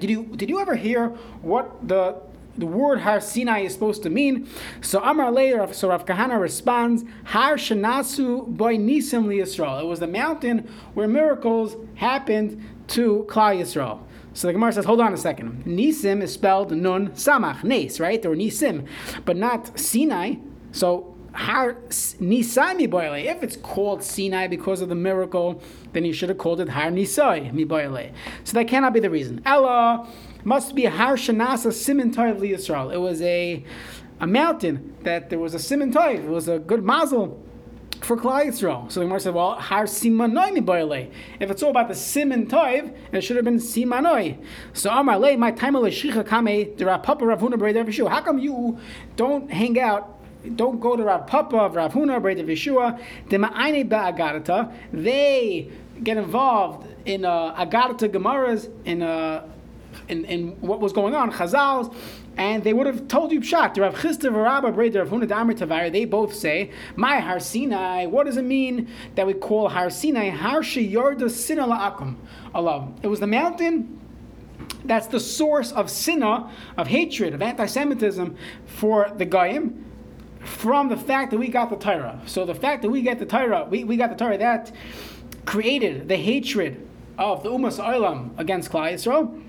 Did 0.00 0.11
you 0.11 0.25
did 0.37 0.50
you 0.50 0.61
ever 0.61 0.75
hear 0.75 1.11
what 1.43 1.87
the 1.87 2.17
the 2.58 2.66
word 2.66 3.00
Har 3.00 3.20
Sinai 3.20 3.60
is 3.60 3.72
supposed 3.72 4.02
to 4.02 4.10
mean. 4.10 4.49
So 4.81 5.00
Amar 5.00 5.31
later, 5.31 5.72
so 5.72 5.88
Rav 5.88 6.05
Kahana 6.05 6.38
responds, 6.40 7.05
Har 7.25 7.56
Shanasu 7.56 8.46
Boy 8.46 8.76
Nisim 8.76 9.26
Yisrael. 9.26 9.82
It 9.82 9.87
was 9.87 10.00
the 10.00 10.06
mountain 10.06 10.69
where 10.94 11.08
miracles 11.08 11.76
happened 11.94 12.62
to 12.88 13.26
Klal 13.28 13.60
Yisrael. 13.60 14.00
So 14.34 14.46
the 14.46 14.52
Gemara 14.52 14.72
says, 14.72 14.84
hold 14.84 15.00
on 15.00 15.12
a 15.12 15.16
second. 15.16 15.64
Nisim 15.64 16.22
is 16.22 16.32
spelled 16.32 16.70
Nun 16.70 17.08
Samach, 17.10 17.64
Nes, 17.64 17.99
right? 17.99 18.25
Or 18.25 18.34
Nisim, 18.34 18.87
but 19.25 19.37
not 19.37 19.78
Sinai. 19.78 20.34
So 20.72 21.16
Har 21.32 21.75
Nisai 21.75 22.76
Miboile. 22.78 23.25
If 23.25 23.43
it's 23.43 23.56
called 23.56 24.02
Sinai 24.02 24.46
because 24.49 24.81
of 24.81 24.88
the 24.88 24.94
miracle, 24.94 25.62
then 25.93 26.05
you 26.05 26.12
should 26.12 26.28
have 26.28 26.38
called 26.38 26.60
it 26.60 26.69
Har 26.69 26.90
Nisai 26.90 27.52
Miboile. 27.52 28.12
So 28.44 28.52
that 28.55 28.69
cannot 28.69 28.93
be 28.93 29.00
the 29.00 29.10
reason. 29.10 29.43
Ella 29.44 30.08
must 30.44 30.75
be 30.75 30.85
Har 30.85 31.17
Shanasa 31.17 31.73
Siman 31.73 32.14
Toiv 32.14 32.40
Yisrael. 32.40 32.93
It 32.93 32.99
was 32.99 33.20
a 33.23 33.64
a 34.20 34.26
mountain 34.26 34.96
that 35.05 35.31
there 35.31 35.38
was 35.38 35.55
a 35.55 35.58
Siman 35.58 35.93
Toiv. 35.93 36.25
It 36.25 36.29
was 36.29 36.49
a 36.49 36.58
good 36.58 36.85
mazel 36.85 37.43
for 38.00 38.17
Klal 38.17 38.46
Yisrael. 38.46 38.90
So 38.90 39.00
the 39.00 39.06
Gemara 39.06 39.20
said, 39.20 39.35
well, 39.35 39.55
Har 39.55 39.85
Simanoi 39.85 40.56
Miboile. 40.56 41.12
If 41.40 41.50
it's 41.50 41.62
all 41.62 41.70
about 41.70 41.88
the 41.88 41.94
Siman 41.94 42.49
Toiv, 42.49 42.94
it 43.12 43.23
should 43.23 43.37
have 43.37 43.44
been 43.44 43.58
Simanoi. 43.58 44.43
So 44.73 44.90
Amar 44.90 45.19
Le, 45.19 45.37
my 45.37 45.50
time 45.50 45.75
Shicha 45.75 46.26
Kame, 46.26 46.76
the 46.76 46.87
Rav 46.87 47.02
Papa 47.02 47.25
Rav 47.25 47.41
Huna 47.41 47.56
Yeshua. 47.56 48.08
How 48.08 48.20
come 48.22 48.39
you 48.39 48.79
don't 49.17 49.51
hang 49.51 49.79
out 49.81 50.15
don't 50.55 50.81
go 50.81 50.96
to 50.96 51.03
Rav 51.03 51.27
Papa, 51.27 51.69
Rav 51.72 51.93
Huna, 51.93 52.22
Breda 52.22 52.44
Yeshua. 52.44 52.98
They 54.93 55.70
get 56.03 56.17
involved 56.17 56.86
in 57.05 57.24
uh, 57.24 57.65
Agadata 57.65 58.08
Gemaras, 58.08 58.70
in 58.84 59.03
uh, 59.03 59.44
in, 60.08 60.24
in 60.24 60.48
what 60.60 60.80
was 60.80 60.92
going 60.92 61.14
on, 61.14 61.32
Chazals, 61.32 61.94
and 62.36 62.62
they 62.62 62.72
would 62.72 62.86
have 62.86 63.08
told 63.08 63.32
you 63.32 63.40
pshat. 63.40 63.78
Rav 63.78 63.94
Chisda 63.96 64.32
Rabba 64.32 64.72
Breder 64.72 65.02
of 65.02 65.08
Hunadamar 65.08 65.56
Tavar, 65.56 65.90
they 65.92 66.04
both 66.04 66.34
say, 66.34 66.70
My 66.96 67.18
Har 67.18 67.40
Sinai, 67.40 68.06
what 68.06 68.26
does 68.26 68.36
it 68.36 68.44
mean 68.44 68.88
that 69.16 69.26
we 69.26 69.34
call 69.34 69.68
Har 69.68 69.90
Sinai 69.90 70.30
Har 70.30 70.60
Yorda 70.60 71.24
Sinala 71.24 71.92
Akum? 71.92 72.16
Allah. 72.54 72.92
It 73.02 73.08
was 73.08 73.20
the 73.20 73.26
mountain 73.26 73.98
that's 74.84 75.06
the 75.08 75.20
source 75.20 75.72
of 75.72 75.90
sinna, 75.90 76.50
of 76.76 76.86
hatred, 76.86 77.34
of 77.34 77.42
anti-Semitism 77.42 78.36
for 78.66 79.12
the 79.16 79.24
Goyim, 79.24 79.84
from 80.40 80.88
the 80.88 80.96
fact 80.96 81.30
that 81.30 81.38
we 81.38 81.48
got 81.48 81.70
the 81.70 81.76
Torah. 81.76 82.20
So 82.26 82.44
the 82.44 82.54
fact 82.54 82.82
that 82.82 82.90
we 82.90 83.02
get 83.02 83.18
the 83.18 83.26
Torah, 83.26 83.66
we, 83.68 83.84
we 83.84 83.96
got 83.96 84.10
the 84.10 84.16
Torah, 84.16 84.38
that 84.38 84.72
created 85.44 86.08
the 86.08 86.16
hatred 86.16 86.86
of 87.18 87.42
the 87.42 87.50
Umas 87.50 87.82
Olam 87.82 88.38
against 88.38 88.70
Klal 88.70 88.92
Yisrael. 88.92 89.42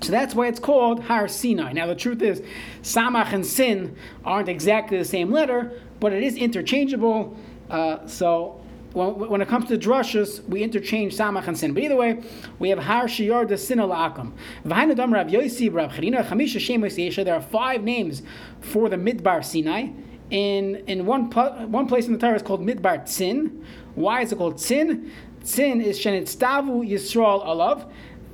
So 0.00 0.12
that's 0.12 0.34
why 0.34 0.46
it's 0.48 0.60
called 0.60 1.04
Har 1.04 1.26
Sinai. 1.28 1.72
Now 1.72 1.86
the 1.86 1.94
truth 1.94 2.22
is, 2.22 2.42
Samach 2.82 3.32
and 3.32 3.44
Sin 3.44 3.96
aren't 4.24 4.48
exactly 4.48 4.98
the 4.98 5.04
same 5.04 5.32
letter, 5.32 5.72
but 6.00 6.12
it 6.12 6.22
is 6.22 6.36
interchangeable. 6.36 7.36
Uh, 7.70 8.06
so 8.06 8.60
when, 8.92 9.28
when, 9.28 9.40
it 9.40 9.48
comes 9.48 9.68
to 9.68 9.78
drushes, 9.78 10.46
we 10.48 10.62
interchange 10.62 11.16
Samach 11.16 11.48
and 11.48 11.58
Sin. 11.58 11.72
But 11.72 11.82
either 11.82 11.96
way, 11.96 12.22
we 12.58 12.68
have 12.70 12.78
Har 12.78 13.04
Shiyar 13.04 13.46
de 13.46 13.56
Sin 13.56 13.80
al 13.80 13.88
Akam. 13.88 14.32
Rav 14.64 15.28
Yossi, 15.28 15.72
Rav 15.72 15.92
Charina, 15.92 16.24
Chamisha 16.24 16.60
Shemus 16.60 17.24
There 17.24 17.34
are 17.34 17.40
five 17.40 17.82
names 17.82 18.22
for 18.60 18.88
the 18.88 18.96
Midbar 18.96 19.44
Sinai. 19.44 19.88
In 20.28 20.76
in 20.88 21.06
one 21.06 21.30
one 21.70 21.86
place 21.86 22.06
in 22.06 22.12
the 22.12 22.18
Torah 22.18 22.34
is 22.34 22.42
called 22.42 22.60
Midbar 22.60 23.02
Tzin. 23.02 23.62
Why 23.94 24.22
is 24.22 24.32
it 24.32 24.38
called 24.38 24.56
Tzin? 24.56 25.10
Tzin 25.42 25.80
is 25.80 26.00
Shenit 26.00 26.22
Stavu 26.22 26.88
Yisrael 26.88 27.46
Alav. 27.46 27.88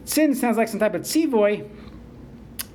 Sin 0.04 0.34
sounds 0.34 0.56
like 0.56 0.68
some 0.68 0.80
type 0.80 0.94
of 0.94 1.02
tzivoy. 1.02 1.68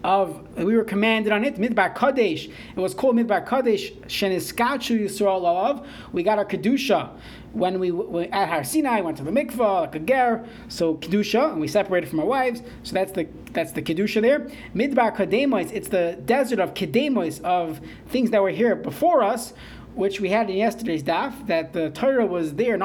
of 0.04 0.56
we 0.58 0.76
were 0.76 0.84
commanded 0.84 1.34
on 1.34 1.44
it. 1.44 1.56
Midbar 1.58 1.94
Kadesh. 1.94 2.48
It 2.48 2.80
was 2.80 2.94
called 2.94 3.16
Midbar 3.16 3.46
Kadesh. 3.46 3.92
Sheniskachu 4.08 5.02
Yisrael 5.02 5.46
of. 5.46 5.86
We 6.14 6.24
got 6.24 6.38
our 6.38 6.46
kedusha 6.46 7.10
when 7.54 7.80
we, 7.80 7.92
we 7.92 8.26
at 8.26 8.48
Har 8.48 8.64
Sinai 8.64 9.02
went 9.02 9.18
to 9.18 9.24
the 9.24 9.32
mikvah 9.32 9.92
like. 9.92 10.48
So 10.70 10.96
kedusha, 10.96 11.52
and 11.52 11.62
we 11.62 11.68
separated 11.68 12.10
from 12.10 12.20
our 12.20 12.26
wives. 12.26 12.62
So 12.84 12.94
that's 12.94 13.12
the 13.12 13.28
that's 13.52 13.72
the 13.72 13.82
kedusha 13.82 14.22
there. 14.22 14.50
Midbar 14.74 15.16
Kademois. 15.16 15.72
It's 15.74 15.90
the 15.90 16.18
desert 16.26 16.60
of 16.60 16.74
Kademois 16.74 17.42
of 17.42 17.82
things 18.08 18.32
that 18.32 18.42
were 18.42 18.52
here 18.52 18.76
before 18.76 19.24
us, 19.24 19.54
which 19.96 20.22
we 20.22 20.30
had 20.30 20.50
in 20.50 20.58
yesterday's 20.58 21.04
daf. 21.04 21.48
That 21.48 21.74
the 21.74 21.90
Torah 21.90 22.26
was 22.26 22.54
there 22.56 22.78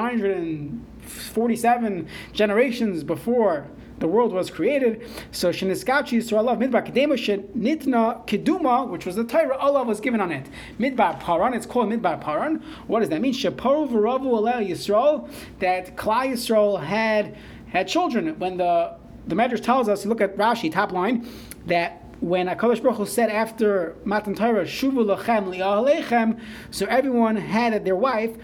947 1.12 2.09
generations 2.33 3.04
before 3.04 3.66
the 3.99 4.09
world 4.09 4.33
was 4.33 4.50
created. 4.50 5.09
So 5.31 5.50
Sheniskachi 5.50 6.19
Yisrael 6.19 6.52
of 6.52 6.59
Midbar 6.59 6.85
Kedema 6.85 7.16
Nitna 7.57 8.26
Keduma, 8.26 8.88
which 8.88 9.07
was 9.07 9.16
the 9.16 9.25
Torah, 9.25 9.57
Allah 9.57 9.85
was 9.85 10.00
given 10.00 10.21
on 10.21 10.33
it. 10.33 10.49
Midbar 10.78 11.21
Paran, 11.21 11.54
it's 11.54 11.66
called 11.66 11.88
Midbar 11.88 12.21
Paran. 12.21 12.62
What 12.88 13.00
does 13.00 13.11
that 13.11 13.21
mean? 13.21 13.33
Sheparu 13.33 13.88
V'Ravu 13.88 14.25
Alel 14.25 14.69
Yisrael, 14.69 15.31
that 15.61 15.97
Klal 15.97 16.33
Yisrael 16.33 16.83
had 16.83 17.37
had 17.69 17.87
children. 17.88 18.38
When 18.38 18.57
the 18.57 18.97
the 19.26 19.37
Medrash 19.37 19.62
tells 19.62 19.88
us, 19.88 20.04
look 20.04 20.21
at 20.21 20.37
Rashi, 20.37 20.73
top 20.73 20.90
line, 20.90 21.28
that 21.66 22.02
when 22.19 22.47
Hakadosh 22.47 22.83
Baruch 22.83 22.99
Hu 22.99 23.07
said 23.07 23.31
after 23.31 23.97
Matan 24.04 24.35
Torah, 24.35 24.64
Shuvu 24.64 25.04
Li'alechem, 25.04 26.40
so 26.71 26.87
everyone 26.87 27.37
had 27.37 27.85
their 27.85 27.97
wife 27.97 28.37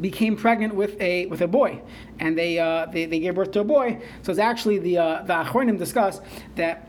became 0.00 0.36
pregnant 0.36 0.74
with 0.74 1.00
a 1.00 1.26
with 1.26 1.40
a 1.40 1.48
boy, 1.48 1.80
and 2.18 2.36
they 2.36 2.58
uh, 2.58 2.86
they, 2.86 3.06
they 3.06 3.20
gave 3.20 3.34
birth 3.34 3.52
to 3.52 3.60
a 3.60 3.64
boy. 3.64 4.00
So 4.22 4.32
it's 4.32 4.38
actually 4.38 4.78
the 4.78 4.98
uh, 4.98 5.22
the 5.22 5.34
Achronim 5.34 5.78
discuss 5.78 6.20
that 6.56 6.88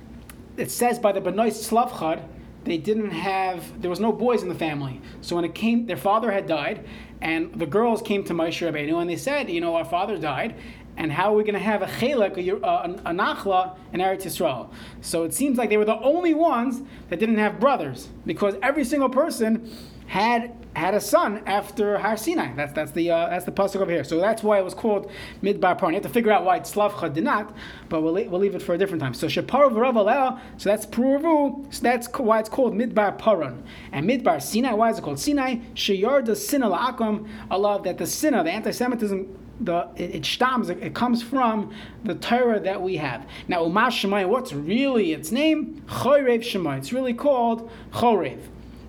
it 0.57 0.71
says 0.71 0.99
by 0.99 1.11
the 1.11 1.21
Benoist 1.21 1.69
Slavchad 1.69 2.23
they 2.65 2.77
didn't 2.77 3.11
have 3.11 3.81
there 3.81 3.89
was 3.89 3.99
no 3.99 4.11
boys 4.11 4.43
in 4.43 4.49
the 4.49 4.55
family. 4.55 5.01
So 5.21 5.35
when 5.35 5.45
it 5.45 5.55
came, 5.55 5.85
their 5.85 5.97
father 5.97 6.29
had 6.31 6.45
died, 6.45 6.85
and 7.21 7.53
the 7.53 7.65
girls 7.65 8.01
came 8.01 8.23
to 8.25 8.33
Moshe 8.33 8.69
Rabbeinu 8.69 8.99
and 8.99 9.09
they 9.09 9.15
said, 9.15 9.49
you 9.49 9.61
know, 9.61 9.75
our 9.75 9.85
father 9.85 10.17
died, 10.17 10.55
and 10.97 11.11
how 11.11 11.31
are 11.33 11.37
we 11.37 11.43
going 11.43 11.53
to 11.53 11.59
have 11.59 11.81
a 11.81 11.85
chelak, 11.85 12.37
a, 12.37 12.49
a, 12.49 13.11
a 13.11 13.13
nachla 13.13 13.77
in 13.93 14.01
Eretz 14.01 14.23
Yisrael? 14.23 14.71
So 15.01 15.23
it 15.23 15.33
seems 15.33 15.57
like 15.57 15.69
they 15.69 15.77
were 15.77 15.85
the 15.85 15.99
only 16.01 16.33
ones 16.33 16.81
that 17.09 17.19
didn't 17.19 17.37
have 17.37 17.59
brothers, 17.59 18.09
because 18.25 18.55
every 18.61 18.83
single 18.83 19.09
person 19.09 19.71
had 20.09 20.55
had 20.75 20.95
a 20.95 20.99
son 20.99 21.43
after 21.45 21.99
Har 21.99 22.17
Sinai. 22.17 22.55
That's 22.55 22.73
that's 22.73 22.91
the 22.91 23.11
uh, 23.11 23.29
that's 23.29 23.45
the 23.45 23.51
pasuk 23.51 23.75
over 23.75 23.91
here. 23.91 24.03
So 24.03 24.19
that's 24.19 24.41
why 24.41 24.57
it 24.57 24.63
was 24.63 24.73
called 24.73 25.11
Midbar 25.43 25.77
Paran. 25.77 25.93
You 25.93 25.97
have 25.97 26.03
to 26.03 26.09
figure 26.09 26.31
out 26.31 26.43
why 26.43 26.57
it's 26.57 26.73
Slavcha 26.73 27.13
did 27.13 27.23
not, 27.23 27.55
but 27.89 28.01
we'll, 28.01 28.13
we'll 28.13 28.39
leave 28.39 28.55
it 28.55 28.61
for 28.63 28.73
a 28.73 28.77
different 28.77 29.01
time. 29.01 29.13
So 29.13 29.27
Shapar 29.27 29.69
v'Rav 29.69 30.39
So 30.57 30.69
that's 30.69 30.87
Pruvu. 30.87 31.71
So 31.71 31.83
that's 31.83 32.07
why 32.17 32.39
it's 32.39 32.49
called 32.49 32.73
Midbar 32.73 33.19
Paran. 33.19 33.63
And 33.91 34.09
Midbar 34.09 34.41
Sinai. 34.41 34.73
Why 34.73 34.89
is 34.89 34.97
it 34.97 35.03
called 35.03 35.19
Sinai? 35.19 35.57
Sheyar 35.75 36.25
the 36.25 36.35
Sinna 36.35 36.71
la'akum. 36.71 37.27
Allah 37.51 37.79
that 37.83 37.99
the 37.99 38.07
Sinna, 38.07 38.43
the 38.43 38.51
anti-Semitism 38.51 39.37
the 39.61 39.89
it, 39.95 40.15
it 40.15 40.23
stams, 40.23 40.69
it, 40.69 40.81
it, 40.81 40.95
comes 40.95 41.21
from 41.21 41.71
the 42.03 42.15
Torah 42.15 42.61
that 42.61 42.81
we 42.81 42.95
have. 42.95 43.27
Now, 43.49 43.63
Umash 43.65 44.07
Shemai, 44.07 44.27
what's 44.27 44.53
really 44.53 45.11
its 45.11 45.31
name? 45.31 45.83
Chorev 45.85 46.39
Shemai. 46.39 46.77
It's 46.77 46.93
really 46.93 47.13
called 47.13 47.69
Chorev. 47.91 48.39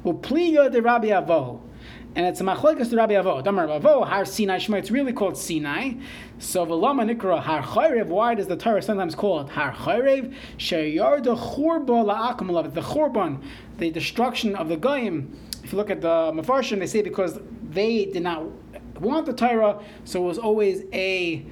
Upliya 0.05 0.71
de 0.71 0.81
Rabbi 0.81 1.09
Avo. 1.09 1.61
And 2.17 2.27
it's 2.27 2.41
a 2.41 2.45
machlokas 2.45 2.91
to 2.91 2.97
Rabbi 2.97 3.15
Avo. 3.15 3.43
Damar 3.45 3.69
Avo, 3.69 4.07
Har 4.07 4.25
Sinai 4.25 4.59
Shema. 4.59 4.79
It's 4.79 4.91
really 4.91 5.13
called 5.13 5.37
Sinai. 5.37 5.93
So 6.39 6.67
Velama 6.67 7.09
Nikra 7.09 7.41
Har 7.41 7.63
Chayrev. 7.63 8.07
Why 8.07 8.35
does 8.35 8.49
the 8.49 8.57
Torah 8.57 8.83
sometimes 8.83 9.15
call 9.15 9.41
it 9.41 9.49
Har 9.51 9.73
Chayrev? 9.73 10.35
Sheyar 10.59 11.23
the 11.23 11.37
Churba 11.37 11.93
La'akum 11.93 12.75
The 12.75 12.81
Churban, 12.81 13.43
the 13.79 13.91
destruction 13.91 14.57
of 14.57 14.69
the 14.69 14.77
Goyim. 14.77 15.39
If 15.63 15.73
you 15.73 15.79
look 15.79 15.91
at 15.91 16.01
the 16.01 16.33
Mefarshim, 16.33 16.81
they 16.81 16.87
say 16.87 17.03
because 17.03 17.39
they 17.71 18.07
did 18.07 18.23
not 18.23 18.45
want 19.01 19.27
the 19.27 19.33
Torah, 19.33 19.81
so 20.05 20.23
it 20.23 20.27
was 20.27 20.39
always 20.39 20.83
a 20.93 21.45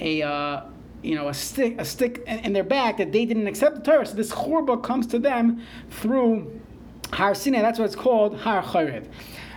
a 0.00 0.22
uh, 0.22 0.62
you 1.02 1.14
know 1.14 1.28
a 1.28 1.34
stick 1.34 1.76
a 1.78 1.84
stick 1.84 2.24
in 2.26 2.52
their 2.52 2.64
back 2.64 2.98
that 2.98 3.12
they 3.12 3.24
didn't 3.24 3.46
accept 3.46 3.76
the 3.76 3.82
Torah. 3.82 4.06
So 4.06 4.14
this 4.14 4.30
churba 4.30 4.78
comes 4.78 5.06
to 5.08 5.18
them 5.18 5.62
through 5.90 6.60
Har 7.12 7.34
Sinai. 7.34 7.62
That's 7.62 7.78
what 7.78 7.86
it's 7.86 7.96
called 7.96 8.38
Har 8.40 8.62
Chayrev. 8.62 9.06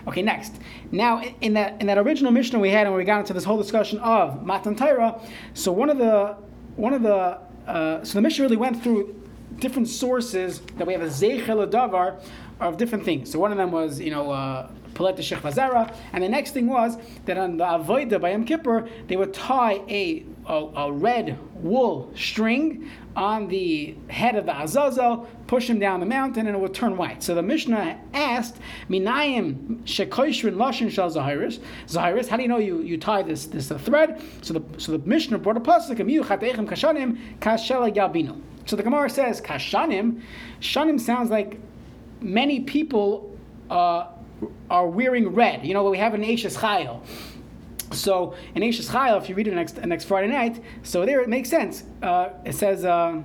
Okay, 0.08 0.22
next. 0.22 0.56
Now, 0.92 1.22
in 1.42 1.54
that 1.54 1.82
in 1.82 1.88
that 1.88 1.98
original 1.98 2.32
Mishnah 2.32 2.60
we 2.60 2.70
had, 2.70 2.88
when 2.88 2.98
we 2.98 3.04
got 3.04 3.20
into 3.20 3.34
this 3.34 3.44
whole 3.44 3.58
discussion 3.58 4.00
of 4.00 4.46
Matan 4.46 4.75
Torah, 4.75 5.20
so 5.54 5.72
one 5.72 5.89
of 5.89 5.98
the 5.98 6.38
one 6.75 6.94
of 6.94 7.01
the 7.01 7.39
uh, 7.68 8.04
so 8.04 8.13
the 8.13 8.22
Mishnah 8.22 8.44
really 8.44 8.58
went 8.58 8.82
through 8.82 9.13
different 9.60 9.88
sources 9.88 10.62
that 10.77 10.88
we 10.88 10.94
have 10.94 11.01
a 11.01 11.08
Zeichel 11.08 11.70
Davar 11.70 12.22
of 12.60 12.77
different 12.77 13.04
things. 13.04 13.32
So 13.32 13.39
one 13.39 13.51
of 13.51 13.58
them 13.58 13.72
was, 13.72 14.00
you 14.00 14.12
know, 14.12 14.32
uh, 14.32 14.70
Palet 14.94 15.18
Shech 15.18 15.42
Vazara, 15.42 15.94
and 16.13 16.24
the 16.24 16.30
next 16.30 16.51
thing 16.51 16.68
was 16.68 16.98
that 17.25 17.38
on 17.38 17.58
the 17.58 17.66
Avodah 17.66 18.20
by 18.22 18.32
Yom 18.32 18.46
Kippur, 18.46 18.88
they 19.08 19.16
would 19.16 19.34
tie 19.34 19.82
a, 19.89 20.25
a, 20.46 20.54
a 20.54 20.92
red 20.92 21.38
wool 21.62 22.12
string 22.16 22.90
on 23.16 23.48
the 23.48 23.96
head 24.10 24.36
of 24.36 24.46
the 24.46 24.62
Azazel, 24.62 25.28
push 25.48 25.68
him 25.70 25.80
down 25.80 26.00
the 26.00 26.06
mountain, 26.06 26.46
and 26.46 26.56
it 26.56 26.60
would 26.60 26.74
turn 26.74 26.98
white. 26.98 27.24
So 27.24 27.34
the 27.34 27.42
Mishnah 27.42 28.00
asked, 28.14 28.58
Minayim 28.90 29.82
shekoishrin 29.84 30.56
lashin 30.56 30.92
shal 30.92 31.10
zahiris. 31.10 31.60
Zahiris, 31.88 32.28
how 32.28 32.38
do 32.38 32.44
you 32.44 32.48
know 32.48 32.60
you, 32.60 32.82
you 32.82 32.98
tie 32.98 33.24
this 33.24 33.48
this 33.48 33.70
thread? 33.70 34.22
So 34.42 34.54
the 34.54 34.64
so 34.80 34.92
the 34.92 35.00
Mishnah 35.00 35.40
brought 35.40 35.58
a 35.58 35.62
pasuk, 35.62 35.98
Miyu 35.98 36.24
chatechem 36.24 36.68
kashanim 36.68 37.18
kashela 37.40 37.94
yalbino. 37.94 38.40
So 38.66 38.76
the 38.76 38.84
Gemara 38.84 39.10
says 39.10 39.42
kashanim. 39.42 40.22
Shanim 40.62 41.00
sounds 41.00 41.32
like 41.32 41.60
many 42.22 42.62
people 42.62 43.36
uh, 43.70 44.08
are 44.70 44.88
wearing 44.88 45.30
red. 45.30 45.66
You 45.66 45.74
know, 45.74 45.90
we 45.90 45.98
have 45.98 46.14
an 46.14 46.24
Ashes 46.24 46.58
Chayil. 46.58 47.02
So 47.91 48.36
in 48.56 48.63
Ashes 48.63 48.89
Chayil, 48.89 49.17
if 49.22 49.29
you 49.29 49.36
read 49.36 49.48
it 49.48 49.53
next 49.53 49.77
next 49.77 50.06
Friday 50.06 50.27
night, 50.27 50.63
so 50.84 51.06
there 51.06 51.22
it 51.22 51.29
makes 51.29 51.50
sense. 51.50 51.84
Uh, 52.01 52.29
it 52.46 52.56
says. 52.56 52.86
Uh, 52.86 53.22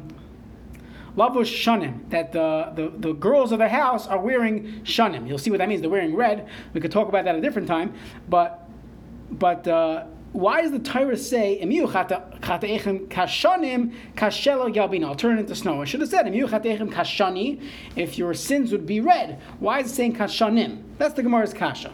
Lavush 1.16 1.52
shanim, 1.52 2.09
that 2.09 2.33
the, 2.33 2.73
the, 2.75 2.88
the 3.09 3.12
girls 3.12 3.52
of 3.52 3.59
the 3.59 3.69
house 3.69 4.07
are 4.07 4.19
wearing 4.19 4.81
shanim. 4.83 5.28
You'll 5.28 5.37
see 5.37 5.50
what 5.50 5.59
that 5.59 5.69
means. 5.69 5.83
They're 5.83 5.90
wearing 5.90 6.14
red. 6.16 6.49
We 6.73 6.81
could 6.81 6.90
talk 6.90 7.09
about 7.09 7.25
that 7.25 7.35
at 7.35 7.38
a 7.38 7.42
different 7.42 7.69
time. 7.69 7.92
But 8.31 8.66
but 9.31 9.69
uh, 9.69 10.04
why 10.33 10.62
does 10.62 10.71
the 10.71 10.78
Torah 10.78 11.16
say 11.16 11.59
kashanim 11.62 12.31
kashelo 14.14 14.75
yabina? 14.75 15.04
I'll 15.04 15.14
turn 15.14 15.37
it 15.37 15.40
into 15.40 15.54
snow. 15.54 15.83
I 15.83 15.85
should 15.85 16.00
have 16.00 16.09
said 16.09 16.26
kashani 16.26 17.62
if 17.97 18.16
your 18.16 18.33
sins 18.33 18.73
would 18.73 18.87
be 18.87 19.00
red. 19.00 19.38
Why 19.59 19.81
is 19.81 19.92
it 19.92 19.95
saying 19.95 20.16
kashanim? 20.16 20.83
That's 20.97 21.12
the 21.14 21.23
Gemara's 21.23 21.52
kasha. 21.52 21.92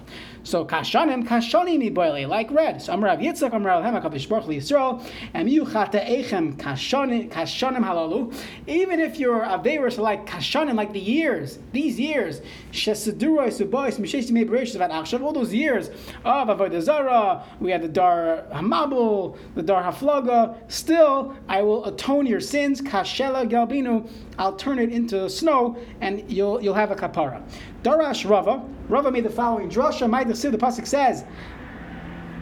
So 0.48 0.64
kashanim 0.64 1.28
kashani 1.28 1.78
mi 1.78 2.24
like 2.24 2.50
red. 2.50 2.80
So 2.80 2.94
Amrav 2.94 3.20
Yitzchak 3.20 3.50
Amrav 3.50 3.82
Hem 3.82 3.92
Hakadosh 3.92 4.26
Baruch 4.26 4.46
Yisrael 4.46 5.06
and 5.34 5.50
you 5.50 5.66
echem 5.66 6.56
kashanim 6.56 7.28
kashanim 7.28 7.84
halalu. 7.84 8.34
Even 8.66 8.98
if 8.98 9.18
your 9.18 9.40
averis 9.40 9.98
are 9.98 10.02
like 10.02 10.24
kashanim, 10.26 10.74
like 10.74 10.94
the 10.94 11.00
years, 11.00 11.58
these 11.72 12.00
years 12.00 12.40
sheseduroy 12.72 13.48
subois 13.48 13.98
mishesh 13.98 14.30
me 14.30 14.42
bereshis 14.42 14.74
about 14.74 14.90
achshav. 14.90 15.22
All 15.22 15.34
those 15.34 15.52
years 15.52 15.88
of 16.24 16.48
avodah 16.48 16.80
zara, 16.80 17.44
we 17.60 17.70
had 17.70 17.82
the 17.82 17.88
dar 17.88 18.44
hamabul, 18.50 19.36
the 19.54 19.62
dar 19.62 19.82
haflaga. 19.82 20.56
Still, 20.68 21.36
I 21.46 21.60
will 21.60 21.84
atone 21.84 22.24
your 22.24 22.40
sins. 22.40 22.80
Kashela 22.80 23.46
galbinu. 23.46 24.10
I'll 24.38 24.56
turn 24.56 24.78
it 24.78 24.92
into 24.92 25.28
snow, 25.28 25.76
and 26.00 26.24
you'll 26.30 26.62
you'll 26.62 26.72
have 26.72 26.90
a 26.90 26.96
kapara. 26.96 27.42
Darash 27.82 28.28
Rava. 28.28 28.64
Rava 28.88 29.10
made 29.10 29.24
the 29.24 29.30
following 29.30 29.70
drasha. 29.70 30.08
My 30.08 30.24
the 30.24 30.32
pasuk 30.32 30.86
says, 30.86 31.24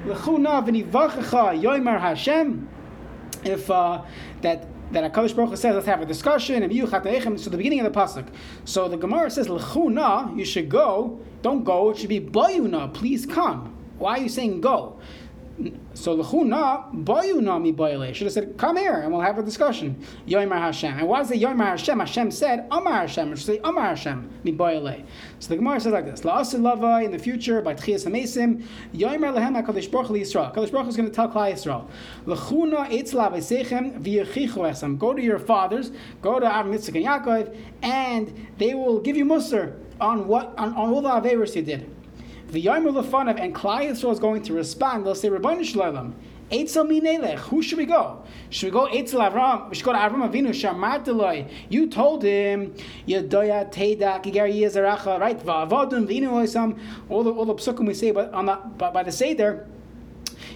"Lechuna 0.04 0.66
v'nivachecha 0.66 1.60
yoimer 1.60 2.00
Hashem." 2.00 2.68
If 3.44 3.70
uh, 3.70 4.02
that 4.42 4.66
that 4.92 5.12
Hakadosh 5.12 5.34
Baruch 5.34 5.50
Hu 5.50 5.56
says, 5.56 5.74
let's 5.74 5.86
have 5.86 6.00
a 6.00 6.06
discussion, 6.06 6.62
and 6.62 6.72
you 6.72 6.86
so 6.86 7.50
the 7.50 7.56
beginning 7.56 7.80
of 7.80 7.92
the 7.92 7.98
pasuk. 7.98 8.28
So 8.64 8.88
the 8.88 8.96
Gemara 8.96 9.30
says, 9.30 9.48
"Lechuna," 9.48 10.36
you 10.38 10.44
should 10.44 10.68
go. 10.68 11.20
Don't 11.42 11.64
go. 11.64 11.90
It 11.90 11.98
should 11.98 12.08
be 12.08 12.20
bayuna. 12.20 12.92
Please 12.94 13.26
come. 13.26 13.74
Why 13.98 14.18
are 14.18 14.22
you 14.22 14.28
saying 14.28 14.60
go? 14.60 15.00
So 15.94 16.12
l'chuna 16.12 16.92
bayuna 16.92 17.60
mi 17.60 17.72
bayale 17.72 18.14
should 18.14 18.26
have 18.26 18.32
said, 18.34 18.58
"Come 18.58 18.76
here 18.76 18.94
and 18.94 19.10
we'll 19.10 19.22
have 19.22 19.38
a 19.38 19.42
discussion." 19.42 19.96
Yoimar 20.28 20.58
Hashem. 20.58 20.98
And 20.98 21.08
why 21.08 21.22
is 21.22 21.30
it 21.30 21.40
Yoimar 21.40 21.68
Hashem? 21.68 21.98
Hashem 21.98 22.30
said, 22.30 22.66
"Amar 22.70 22.92
Hashem." 22.92 23.34
Should 23.34 23.46
say, 23.46 23.60
"Amar 23.64 23.84
Hashem 23.84 24.28
mi 24.44 24.52
bayale." 24.52 25.04
So 25.38 25.48
the 25.48 25.56
Gemara 25.56 25.80
says 25.80 25.92
like 25.92 26.04
this: 26.04 26.20
La'asil 26.20 26.60
lava 26.60 27.02
in 27.02 27.10
the 27.10 27.18
future 27.18 27.62
by 27.62 27.74
Tchias 27.74 28.06
Hamesim. 28.06 28.64
Yoimar 28.94 29.34
lehem 29.34 29.54
Hakadosh 29.60 29.90
Baruch 29.90 30.08
Hu 30.08 30.14
Yisrael. 30.14 30.54
Hakadosh 30.54 30.72
Baruch 30.72 30.88
is 30.88 30.96
going 30.96 31.08
to 31.08 31.14
tell 31.14 31.28
Klal 31.28 31.52
Yisrael, 31.52 31.88
"L'chuna 32.26 32.90
etz 32.90 33.14
lavesechem 33.14 34.02
v'yechichu 34.02 34.58
esam." 34.58 34.98
Go 34.98 35.14
to 35.14 35.22
your 35.22 35.38
fathers, 35.38 35.90
go 36.20 36.38
to 36.38 36.46
Avram 36.46 36.74
Yitzchak 36.74 36.96
and 36.96 37.06
Yaakov, 37.06 37.56
and 37.82 38.48
they 38.58 38.74
will 38.74 39.00
give 39.00 39.16
you 39.16 39.24
musar 39.24 39.74
on 40.00 40.28
what 40.28 40.52
on, 40.58 40.74
on 40.74 40.92
all 40.92 41.00
the 41.00 41.08
averos 41.08 41.56
you 41.56 41.62
did. 41.62 41.90
And 42.48 43.54
Klal 43.54 43.88
Yisrael 43.88 44.12
is 44.12 44.18
going 44.18 44.42
to 44.42 44.52
respond. 44.52 45.04
They'll 45.04 45.14
say, 45.14 45.28
Rabbanu 45.28 45.64
Shalom, 45.64 46.14
Eitzel 46.50 46.88
minelech. 46.88 47.38
Who 47.38 47.60
should 47.60 47.78
we 47.78 47.86
go? 47.86 48.22
Should 48.50 48.66
we 48.66 48.70
go 48.70 48.86
Eitzel 48.86 49.30
Avram? 49.30 49.68
We 49.68 49.74
should 49.74 49.84
go 49.84 49.92
to 49.92 49.98
Avram 49.98 50.30
Avinu. 50.30 50.50
Shamarteloi. 50.50 51.50
You 51.68 51.88
told 51.88 52.22
him. 52.22 52.74
Yedoya 53.08 53.72
Teda 53.72 54.22
Kigar 54.22 54.48
Yezeracha. 54.48 55.18
Right. 55.18 55.38
Va'avadun 55.38 56.06
Vinu 56.06 56.30
Oisam. 56.30 56.78
All 57.08 57.24
the 57.24 57.32
all 57.32 57.46
the 57.46 57.54
psukim 57.54 57.86
we 57.86 57.94
say, 57.94 58.12
but 58.12 58.32
on 58.32 58.46
the 58.46 58.54
by, 58.54 58.90
by 58.90 59.02
the 59.02 59.10
seder. 59.10 59.66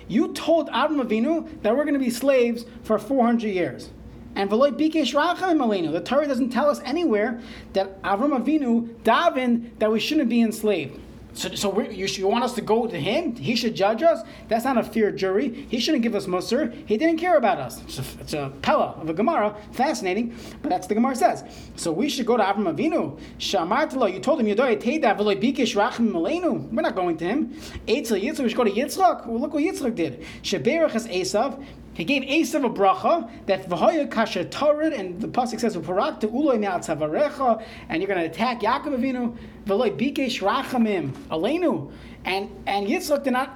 You 0.07 0.33
told 0.33 0.69
Avram 0.71 1.05
Avinu 1.05 1.61
that 1.63 1.77
we're 1.77 1.85
going 1.85 1.95
to 1.95 2.01
be 2.01 2.11
slaves 2.11 2.67
for 2.85 2.99
400 2.99 3.49
years. 3.49 3.91
And 4.37 4.49
Veloy 4.49 4.71
Bikesh 4.71 5.13
Racham 5.15 5.59
Malinu. 5.59 5.91
the 5.91 6.01
Torah 6.01 6.27
doesn't 6.27 6.51
tell 6.51 6.71
us 6.71 6.81
anywhere 6.85 7.41
that 7.73 8.01
Avram 8.03 8.41
Avinu 8.41 8.95
davened 9.03 9.79
that 9.81 9.91
we 9.91 9.99
shouldn't 9.99 10.29
be 10.29 10.41
enslaved. 10.41 11.01
So, 11.33 11.49
so 11.55 11.81
you, 11.81 12.07
you, 12.07 12.27
want 12.27 12.45
us 12.45 12.55
to 12.55 12.61
go 12.61 12.87
to 12.87 12.99
him? 12.99 13.37
He 13.37 13.55
should 13.55 13.75
judge 13.75 14.03
us? 14.03 14.27
That's 14.49 14.65
not 14.65 14.79
a 14.79 14.83
fair 14.83 15.13
jury. 15.13 15.67
He 15.69 15.79
shouldn't 15.79 16.03
give 16.03 16.15
us 16.15 16.27
Musr. 16.27 16.75
He 16.87 16.97
didn't 16.97 17.19
care 17.19 17.37
about 17.37 17.59
us. 17.59 17.83
It's 17.83 17.99
a, 17.99 18.05
it's 18.21 18.33
a 18.33 18.53
Pella 18.63 18.97
of 19.01 19.09
a 19.09 19.15
Gemara. 19.15 19.57
Fascinating, 19.73 20.35
but 20.63 20.71
that's 20.71 20.87
the 20.87 20.95
Gemara 20.95 21.15
says. 21.15 21.45
So 21.77 21.93
we 21.93 22.09
should 22.09 22.27
go 22.27 22.37
to 22.37 22.43
Avram 22.43 22.75
Avinu. 22.75 23.19
Shamartalo, 23.39 24.13
you 24.13 24.21
told 24.21 24.41
him, 24.41 24.47
We're 24.47 26.83
not 26.83 26.95
going 26.95 27.17
to 27.17 27.25
him. 27.25 27.55
Eitzel 27.87 28.23
Yitzchak, 28.23 28.41
we 28.41 28.49
should 28.49 28.57
go 28.57 28.65
to 28.65 28.71
Yitzchak. 28.71 29.27
Well, 29.27 29.41
look 29.41 29.55
what 29.55 29.63
Yitzchak 29.63 29.95
did. 29.95 30.25
Sheberach 30.43 30.95
is 30.95 31.07
Esav. 31.07 31.65
He 32.01 32.07
gave 32.07 32.23
Esav 32.23 32.65
a 32.65 32.71
bracha 32.71 33.31
that 33.45 33.69
v'hoya 33.69 34.11
kasha 34.11 34.47
torid, 34.47 34.99
and 34.99 35.21
the 35.21 35.29
pasuk 35.29 35.61
says 35.61 35.77
v'parak 35.77 36.21
to 36.21 36.29
uloi 36.29 36.59
me'atzavarecha, 36.59 37.63
and 37.91 38.01
you're 38.01 38.09
going 38.09 38.21
to 38.21 38.25
attack 38.25 38.63
Yaakov 38.63 38.99
Avinu 38.99 39.37
v'loi 39.67 39.95
bikesh 39.95 40.41
rachamim 40.41 41.13
aleinu, 41.29 41.93
and 42.25 42.49
and 42.67 42.87
Yitzchak 42.87 43.25
did 43.25 43.35
not 43.35 43.55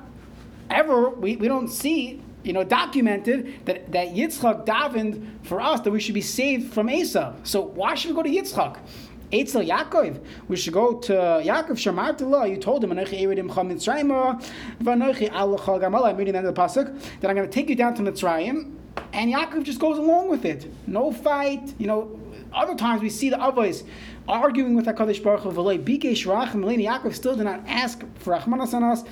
ever 0.68 1.08
we, 1.08 1.36
we 1.36 1.48
don't 1.48 1.68
see 1.68 2.20
you 2.42 2.52
know 2.52 2.64
documented 2.64 3.64
that 3.64 3.90
that 3.90 4.08
Yitzchak 4.08 4.66
davened 4.66 5.26
for 5.44 5.62
us 5.62 5.80
that 5.80 5.90
we 5.90 5.98
should 5.98 6.12
be 6.12 6.20
saved 6.20 6.70
from 6.70 6.88
Esav. 6.88 7.34
So 7.44 7.62
why 7.62 7.94
should 7.94 8.10
we 8.10 8.14
go 8.14 8.22
to 8.24 8.28
Yitzchak? 8.28 8.76
Eitzel 9.34 9.68
Yaakov. 9.68 10.24
We 10.48 10.56
should 10.56 10.72
go 10.72 10.94
to 11.00 11.12
Yaakov 11.12 11.72
Shamartullah. 11.72 12.48
You 12.48 12.56
told 12.56 12.84
him, 12.84 12.90
Anochi 12.90 13.20
Eridim 13.20 13.54
Cham 13.54 13.68
Mitzrayim, 13.68 14.42
Vanochi 14.82 15.30
Alachal 15.30 15.80
Gamala. 15.80 16.10
I'm 16.10 16.16
reading 16.16 16.32
the 16.32 16.38
end 16.38 16.46
of 16.46 16.54
the 16.54 16.60
pasuk 16.60 17.20
that 17.20 17.28
I'm 17.28 17.36
going 17.36 17.48
to 17.48 17.52
take 17.52 17.68
you 17.68 17.76
down 17.76 17.94
to 17.94 18.02
Mitzrayim, 18.02 18.74
and 19.12 19.32
Yaakov 19.32 19.64
just 19.64 19.78
goes 19.80 19.98
along 19.98 20.28
with 20.28 20.44
it. 20.44 20.72
No 20.86 21.12
fight. 21.12 21.74
You 21.78 21.86
know, 21.86 22.20
other 22.52 22.74
times 22.74 23.02
we 23.02 23.10
see 23.10 23.30
the 23.30 23.36
Avos 23.36 23.84
arguing 24.28 24.74
with 24.74 24.86
Hakadosh 24.86 25.22
Baruch 25.22 25.40
Hu. 25.40 25.50
V'lei 25.52 25.82
Bikesh 25.82 26.26
Rachim 26.26 26.64
Yaakov 26.64 27.14
still 27.14 27.36
did 27.36 27.44
not 27.44 27.62
ask 27.66 28.02
for 28.16 28.34
Rachmanas 28.34 28.72
on 28.72 28.84
us. 28.84 29.04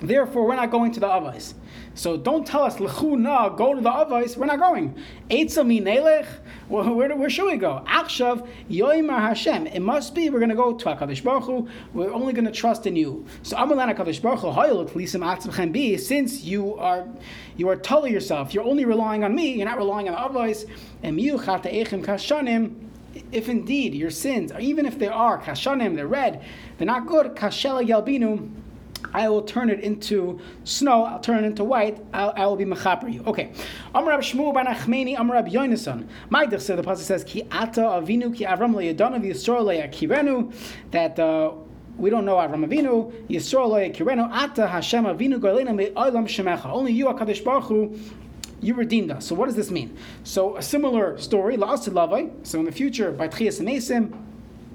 Therefore, 0.00 0.46
we're 0.46 0.56
not 0.56 0.70
going 0.70 0.92
to 0.92 1.00
the 1.00 1.08
Avos. 1.08 1.54
So 1.94 2.16
don't 2.16 2.46
tell 2.46 2.62
us, 2.62 2.78
na, 2.78 3.48
go 3.48 3.74
to 3.74 3.80
the 3.80 3.90
Avos. 3.90 4.36
We're 4.36 4.46
not 4.46 4.60
going. 4.60 4.96
Eitzami 5.28 5.82
Nelech. 5.82 6.26
Where, 6.68 6.84
where, 6.92 7.16
where 7.16 7.30
should 7.30 7.46
we 7.46 7.56
go? 7.56 7.82
Akshav 7.88 8.46
Yoimar 8.70 9.20
Hashem. 9.20 9.66
It 9.66 9.80
must 9.80 10.14
be 10.14 10.30
we're 10.30 10.38
going 10.38 10.50
to 10.50 10.54
go 10.54 10.74
to 10.74 10.84
HaKadosh 10.84 11.24
Baruch 11.24 11.44
Hu. 11.44 11.68
We're 11.94 12.12
only 12.12 12.32
going 12.32 12.44
to 12.44 12.52
trust 12.52 12.86
in 12.86 12.94
you. 12.94 13.26
So 13.42 13.56
Amalan 13.56 13.92
HaKadosh 13.94 14.22
Baruch 14.22 14.40
Hu, 14.40 14.48
Hoyel 14.48 14.88
Lisim 14.90 15.24
Atzmchem 15.24 15.72
Bi, 15.72 15.96
since 15.96 16.44
you 16.44 16.76
are 16.76 17.08
you 17.56 17.68
are 17.68 17.76
telling 17.76 18.12
yourself, 18.12 18.54
you're 18.54 18.64
only 18.64 18.84
relying 18.84 19.24
on 19.24 19.34
me, 19.34 19.54
you're 19.54 19.66
not 19.66 19.78
relying 19.78 20.08
on 20.08 20.14
the 20.32 20.38
Avos, 20.38 20.70
and 21.02 21.18
Miu 21.18 21.42
Chata 21.42 21.74
Echem 21.74 22.04
Kashanim, 22.04 22.88
if 23.32 23.48
indeed 23.48 23.94
your 23.94 24.10
sins, 24.10 24.52
even 24.60 24.86
if 24.86 24.98
they 24.98 25.08
are 25.08 25.40
kashanim, 25.40 25.96
they're 25.96 26.06
red, 26.06 26.44
they're 26.76 26.86
not 26.86 27.06
good, 27.06 27.34
kashela 27.34 27.86
yalbinu, 27.86 28.48
I 29.12 29.28
will 29.28 29.42
turn 29.42 29.70
it 29.70 29.80
into 29.80 30.40
snow. 30.64 31.04
I'll 31.04 31.20
turn 31.20 31.44
it 31.44 31.46
into 31.46 31.64
white. 31.64 32.04
I'll, 32.12 32.32
I 32.36 32.46
will 32.46 32.56
be 32.56 32.64
mechaper 32.64 33.12
you. 33.12 33.22
Okay. 33.26 33.52
Amrab 33.94 34.18
Shmuel 34.18 34.54
ben 34.54 34.66
Achmeni, 34.66 35.16
Amrab 35.16 35.50
Yonason. 35.50 36.08
My 36.30 36.46
the 36.46 36.56
pasuk 36.56 36.98
says, 36.98 37.24
Ki 37.24 37.44
ata 37.50 37.80
avinu 37.80 38.34
ki 38.34 38.44
avram 38.44 38.74
le'yadanav 38.74 39.24
yisrael 39.24 39.64
le'akirenu, 39.64 40.54
that 40.90 41.18
uh, 41.18 41.52
we 41.96 42.10
don't 42.10 42.24
know 42.24 42.36
Avram 42.36 42.66
Avinu, 42.66 43.12
Yisrael 43.28 43.92
le'akirenu, 43.92 44.30
ata 44.32 44.66
Hashem 44.66 45.04
avinu 45.04 45.38
golena 45.40 45.74
me'olam 45.74 46.26
shemecha. 46.26 46.66
Only 46.66 46.92
you, 46.92 47.06
HaKadosh 47.06 47.44
Baruch 47.44 47.64
Hu, 47.64 47.98
you 48.60 48.74
redeemed 48.74 49.10
us. 49.10 49.26
So 49.26 49.34
what 49.34 49.46
does 49.46 49.56
this 49.56 49.70
mean? 49.70 49.96
So 50.24 50.56
a 50.56 50.62
similar 50.62 51.18
story, 51.18 51.56
La'asid 51.56 51.92
Lavai, 51.92 52.30
so 52.46 52.58
in 52.58 52.64
the 52.64 52.72
future, 52.72 53.10
by 53.10 53.28
Tchias 53.28 53.60
and 53.60 53.68
Esim, 53.68 54.16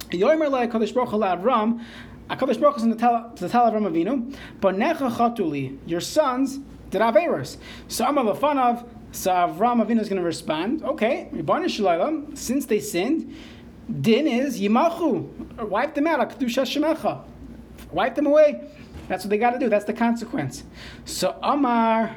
Yomer 0.09 0.49
le'akadosh 0.49 0.93
Baruch 0.93 1.09
Hu 1.09 1.17
la'avram, 1.17 1.81
Akadosh 2.29 2.59
Baruch 2.59 2.77
is 2.77 2.83
in 2.83 2.89
the 2.89 2.95
to 2.95 3.49
tell 3.49 3.69
Avram 3.69 3.89
Avinu, 3.89 4.35
but 4.61 4.75
necha 4.75 5.11
chatuli, 5.11 5.77
your 5.85 6.01
sons 6.01 6.59
did 6.89 7.01
averos. 7.01 7.57
So 7.87 8.05
I'm 8.05 8.17
of. 8.17 8.39
So 9.11 9.31
Avram 9.31 9.85
Avinu 9.85 9.99
is 9.99 10.09
going 10.09 10.21
to 10.21 10.25
respond. 10.25 10.83
Okay, 10.83 11.29
since 12.35 12.65
they 12.65 12.79
sinned, 12.79 13.35
din 14.01 14.27
is 14.27 14.59
yimachu, 14.59 15.67
wipe 15.67 15.93
them 15.95 16.07
out. 16.07 16.29
Kedusha 16.29 16.63
shemecha, 16.63 17.23
wipe 17.91 18.15
them 18.15 18.27
away. 18.27 18.69
That's 19.07 19.25
what 19.25 19.29
they 19.29 19.37
got 19.37 19.51
to 19.51 19.59
do. 19.59 19.69
That's 19.69 19.85
the 19.85 19.93
consequence. 19.93 20.63
So 21.05 21.37
Amar. 21.43 22.15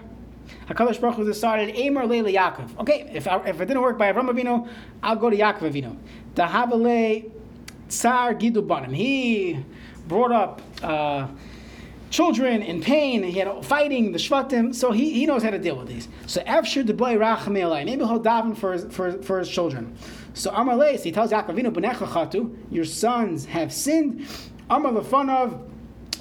Hakadosh 0.68 1.00
Baruch 1.00 1.16
Hu 1.16 1.24
decided 1.24 1.76
Amar 1.76 2.06
Leila 2.06 2.30
Yaakov. 2.30 2.78
Okay, 2.80 3.10
if 3.12 3.26
I, 3.26 3.38
if 3.48 3.60
it 3.60 3.66
didn't 3.66 3.82
work 3.82 3.98
by 3.98 4.12
Avram 4.12 4.30
Avinu, 4.30 4.68
I'll 5.02 5.16
go 5.16 5.28
to 5.30 5.36
Yaakov 5.36 5.72
Avinu. 5.72 5.96
Dahavale 6.34 7.30
Tsar 7.88 8.34
Gidu. 8.34 8.92
He 8.92 9.64
brought 10.08 10.32
up 10.32 10.62
uh, 10.82 11.28
children 12.10 12.62
in 12.62 12.80
pain. 12.80 13.22
He 13.22 13.38
had 13.38 13.64
fighting 13.64 14.12
the 14.12 14.18
shvatim, 14.18 14.74
so 14.74 14.92
he, 14.92 15.10
he 15.10 15.26
knows 15.26 15.42
how 15.42 15.50
to 15.50 15.58
deal 15.58 15.76
with 15.76 15.88
these. 15.88 16.08
So 16.26 16.40
after 16.42 16.82
the 16.82 16.94
boy 16.94 17.16
rachamei 17.16 17.84
maybe 17.84 18.04
he'll 18.04 18.22
daven 18.22 18.56
for 18.56 18.72
his, 18.72 18.84
for, 18.94 19.20
for 19.22 19.38
his 19.38 19.48
children. 19.48 19.96
So 20.34 20.50
Amar 20.50 20.76
Leis, 20.76 21.02
he 21.02 21.12
tells 21.12 21.30
Yaakovinu 21.32 21.72
b'necha 21.72 22.06
chatu, 22.06 22.56
your 22.70 22.84
sons 22.84 23.46
have 23.46 23.72
sinned. 23.72 24.26
Amar 24.68 24.92
lefanav 24.92 25.60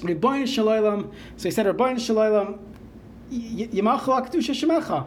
Rebbein 0.00 0.46
Shalom. 0.46 1.12
So 1.36 1.44
he 1.44 1.50
said, 1.50 1.66
Rebbein 1.66 1.98
Shalom, 1.98 2.58
Yamachu 3.30 4.30
Akdusha 4.30 4.54
Shemecha. 4.54 5.06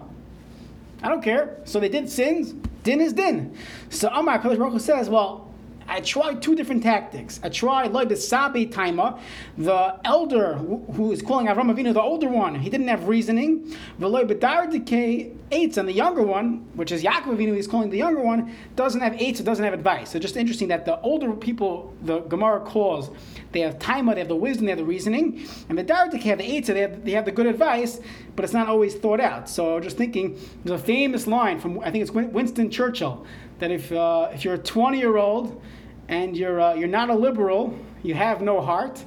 I 1.02 1.10
don't 1.10 1.24
care. 1.24 1.58
So 1.64 1.80
they 1.80 1.90
did 1.90 2.10
sins. 2.10 2.54
Din 2.84 3.02
is 3.02 3.14
din. 3.14 3.56
So 3.90 4.10
Amar 4.10 4.40
Kadosh 4.40 4.58
Baruch 4.58 4.82
says, 4.82 5.10
well, 5.10 5.49
I 5.90 6.02
tried 6.02 6.42
two 6.42 6.56
different 6.56 6.84
tactics. 6.84 7.40
I 7.44 7.50
tried 7.50 7.92
like 7.92 8.10
the 8.10 8.16
Sabi 8.16 8.68
Taima, 8.68 9.20
the 9.58 10.00
elder 10.06 10.54
who 10.54 11.12
is 11.12 11.22
calling 11.22 11.48
Avram 11.48 11.74
Avinu, 11.74 11.94
the 11.94 12.02
older 12.02 12.30
one, 12.30 12.56
he 12.56 12.70
didn't 12.70 12.88
have 12.88 13.08
reasoning. 13.08 13.76
Veloy 14.00 14.30
Bedar 14.30 14.72
Decay 14.72 15.32
eights, 15.52 15.78
and 15.78 15.90
the 15.90 15.94
younger 15.94 16.22
one, 16.22 16.68
which 16.76 16.92
is 16.92 17.04
Yaakov 17.04 17.38
Avinu, 17.38 17.56
he's 17.56 17.68
calling 17.68 17.90
the 17.90 17.98
younger 17.98 18.22
one, 18.22 18.56
doesn't 18.76 19.02
have 19.02 19.20
eights, 19.20 19.40
it 19.40 19.44
doesn't 19.44 19.66
have 19.66 19.74
advice. 19.74 20.12
So 20.12 20.20
just 20.20 20.38
interesting 20.38 20.68
that 20.68 20.86
the 20.86 21.00
older 21.02 21.34
people, 21.34 21.94
the 22.04 22.20
Gemara 22.20 22.60
calls, 22.60 23.10
they 23.52 23.62
have 23.62 23.80
Taima, 23.80 24.14
they 24.14 24.20
have 24.20 24.28
the 24.28 24.36
wisdom, 24.36 24.66
they 24.66 24.72
have 24.72 24.80
the 24.80 24.86
reasoning, 24.86 25.48
and 25.70 25.78
the 25.78 25.84
Dar 25.84 26.06
have 26.12 26.38
the 26.38 26.44
eights, 26.44 26.68
they 26.68 26.82
have, 26.82 27.04
they 27.04 27.12
have 27.12 27.26
the 27.26 27.32
good 27.32 27.48
advice, 27.48 28.00
but 28.36 28.46
it's 28.46 28.54
not 28.54 28.68
always 28.68 28.96
thought 28.96 29.20
out. 29.20 29.50
So 29.50 29.80
just 29.80 29.98
thinking, 29.98 30.40
there's 30.64 30.80
a 30.80 30.84
famous 30.84 31.26
line 31.26 31.60
from 31.60 31.80
I 31.80 31.90
think 31.92 32.04
it's 32.04 32.12
Winston 32.12 32.70
Churchill 32.70 33.26
that 33.60 33.72
if 33.72 33.92
uh, 33.92 34.30
if 34.34 34.44
you're 34.44 34.56
a 34.56 34.58
20 34.58 34.98
year 34.98 35.18
old 35.18 35.62
and 36.10 36.36
you're, 36.36 36.60
uh, 36.60 36.74
you're 36.74 36.90
not 36.90 37.10
a 37.10 37.16
liberal, 37.16 37.80
you 38.04 38.16
have 38.16 38.42
no 38.42 38.60
heart. 38.60 39.06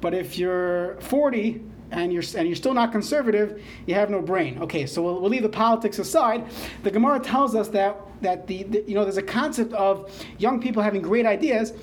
But 0.00 0.14
if 0.14 0.38
you're 0.38 0.96
40 1.00 1.62
and 1.90 2.12
you're, 2.12 2.22
and 2.36 2.48
you're 2.48 2.56
still 2.56 2.74
not 2.74 2.90
conservative, 2.90 3.62
you 3.86 3.94
have 3.94 4.10
no 4.10 4.22
brain. 4.22 4.58
Okay, 4.62 4.86
so 4.86 5.02
we'll, 5.02 5.20
we'll 5.20 5.30
leave 5.30 5.42
the 5.42 5.48
politics 5.48 5.98
aside. 5.98 6.46
The 6.82 6.90
Gemara 6.90 7.20
tells 7.20 7.54
us 7.54 7.68
that, 7.68 8.00
that 8.22 8.46
the, 8.46 8.62
the, 8.64 8.84
you 8.86 8.94
know, 8.94 9.04
there's 9.04 9.18
a 9.18 9.22
concept 9.22 9.72
of 9.74 10.10
young 10.38 10.60
people 10.60 10.82
having 10.82 11.02
great 11.02 11.26
ideas, 11.26 11.74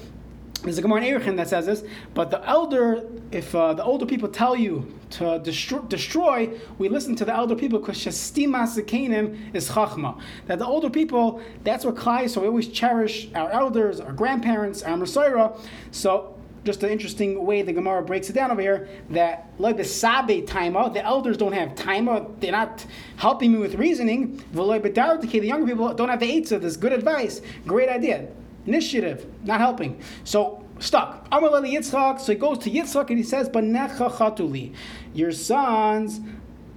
there's 0.65 0.79
a 0.79 0.81
Gemara 0.81 1.03
in 1.03 1.21
Erechim 1.21 1.37
that 1.37 1.47
says 1.47 1.67
this, 1.67 1.83
but 2.15 2.31
the 2.31 2.43
elder, 2.47 3.05
if 3.31 3.53
uh, 3.53 3.73
the 3.75 3.83
older 3.83 4.05
people 4.05 4.27
tell 4.27 4.55
you 4.55 4.93
to 5.11 5.39
destroy, 5.39 5.79
destroy, 5.81 6.59
we 6.79 6.89
listen 6.89 7.15
to 7.15 7.25
the 7.25 7.33
elder 7.33 7.55
people 7.55 7.77
because 7.77 7.97
shestima 7.97 8.67
sekenim 8.67 9.53
is 9.55 9.69
chachma. 9.69 10.19
That 10.47 10.57
the 10.59 10.65
older 10.65 10.89
people, 10.89 11.41
that's 11.63 11.85
what 11.85 11.95
klai. 11.95 12.27
So 12.29 12.41
we 12.41 12.47
always 12.47 12.67
cherish 12.67 13.29
our 13.35 13.51
elders, 13.51 13.99
our 13.99 14.11
grandparents, 14.11 14.81
our 14.81 14.97
Messiah. 14.97 15.51
So 15.91 16.35
just 16.63 16.81
an 16.81 16.89
interesting 16.89 17.45
way 17.45 17.61
the 17.61 17.73
Gemara 17.73 18.01
breaks 18.01 18.31
it 18.31 18.33
down 18.33 18.49
over 18.49 18.61
here 18.61 18.89
that 19.11 19.51
like 19.59 19.77
the 19.77 19.83
sabe 19.83 20.47
taima, 20.47 20.91
the 20.91 21.05
elders 21.05 21.37
don't 21.37 21.53
have 21.53 21.75
taima, 21.75 22.39
they're 22.39 22.51
not 22.51 22.83
helping 23.17 23.51
me 23.51 23.59
with 23.59 23.75
reasoning. 23.75 24.43
The 24.51 25.41
younger 25.43 25.67
people 25.67 25.93
don't 25.93 26.09
have 26.09 26.19
the 26.19 26.41
eitzah, 26.41 26.59
this 26.59 26.75
good 26.75 26.91
advice, 26.91 27.41
great 27.67 27.87
idea 27.87 28.27
initiative, 28.65 29.25
not 29.43 29.59
helping. 29.59 30.01
So 30.23 30.63
stuck. 30.79 31.29
Amaleli 31.29 31.73
Yitzchak. 31.73 32.19
So 32.19 32.31
he 32.33 32.37
goes 32.37 32.57
to 32.59 32.69
Yitzchak 32.69 33.09
and 33.09 33.17
he 33.17 33.23
says, 33.23 33.49
"Banecha 33.49 34.11
chatuli, 34.11 34.73
your 35.13 35.31
sons 35.31 36.19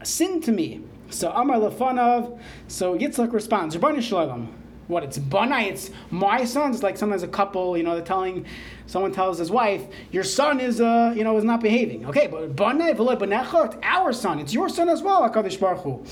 sin 0.03 0.41
to 0.43 0.53
me." 0.53 0.83
So 1.11 1.31
Amar 1.31 1.59
Lefanav. 1.59 2.39
So 2.67 2.97
Yitzchak 2.99 3.33
responds, 3.33 3.77
"Rebbeinu 3.77 4.03
Shalom." 4.03 4.55
What 4.89 5.05
it's 5.05 5.19
Bunai, 5.19 5.69
it's 5.69 5.91
my 6.11 6.45
son. 6.45 6.73
It's 6.73 6.83
like 6.83 6.97
sometimes 6.97 7.23
a 7.23 7.29
couple, 7.29 7.77
you 7.77 7.83
know, 7.85 7.95
they're 7.95 8.05
telling 8.05 8.47
someone 8.87 9.13
tells 9.13 9.39
his 9.39 9.51
wife, 9.51 9.87
your 10.11 10.25
son 10.25 10.61
is 10.61 10.81
uh, 10.81 11.13
you 11.15 11.23
know, 11.23 11.37
is 11.37 11.45
not 11.45 11.61
behaving. 11.61 12.07
Okay, 12.07 12.27
but 12.27 12.57
Bunai 12.57 12.91
it's 12.91 13.77
our 13.83 14.13
son, 14.13 14.39
it's 14.39 14.53
your 14.53 14.69
son 14.69 14.89
as 14.89 15.03
well, 15.03 15.29
HaKadosh 15.29 15.61
Baruch 15.61 15.83
Hu. 15.83 16.03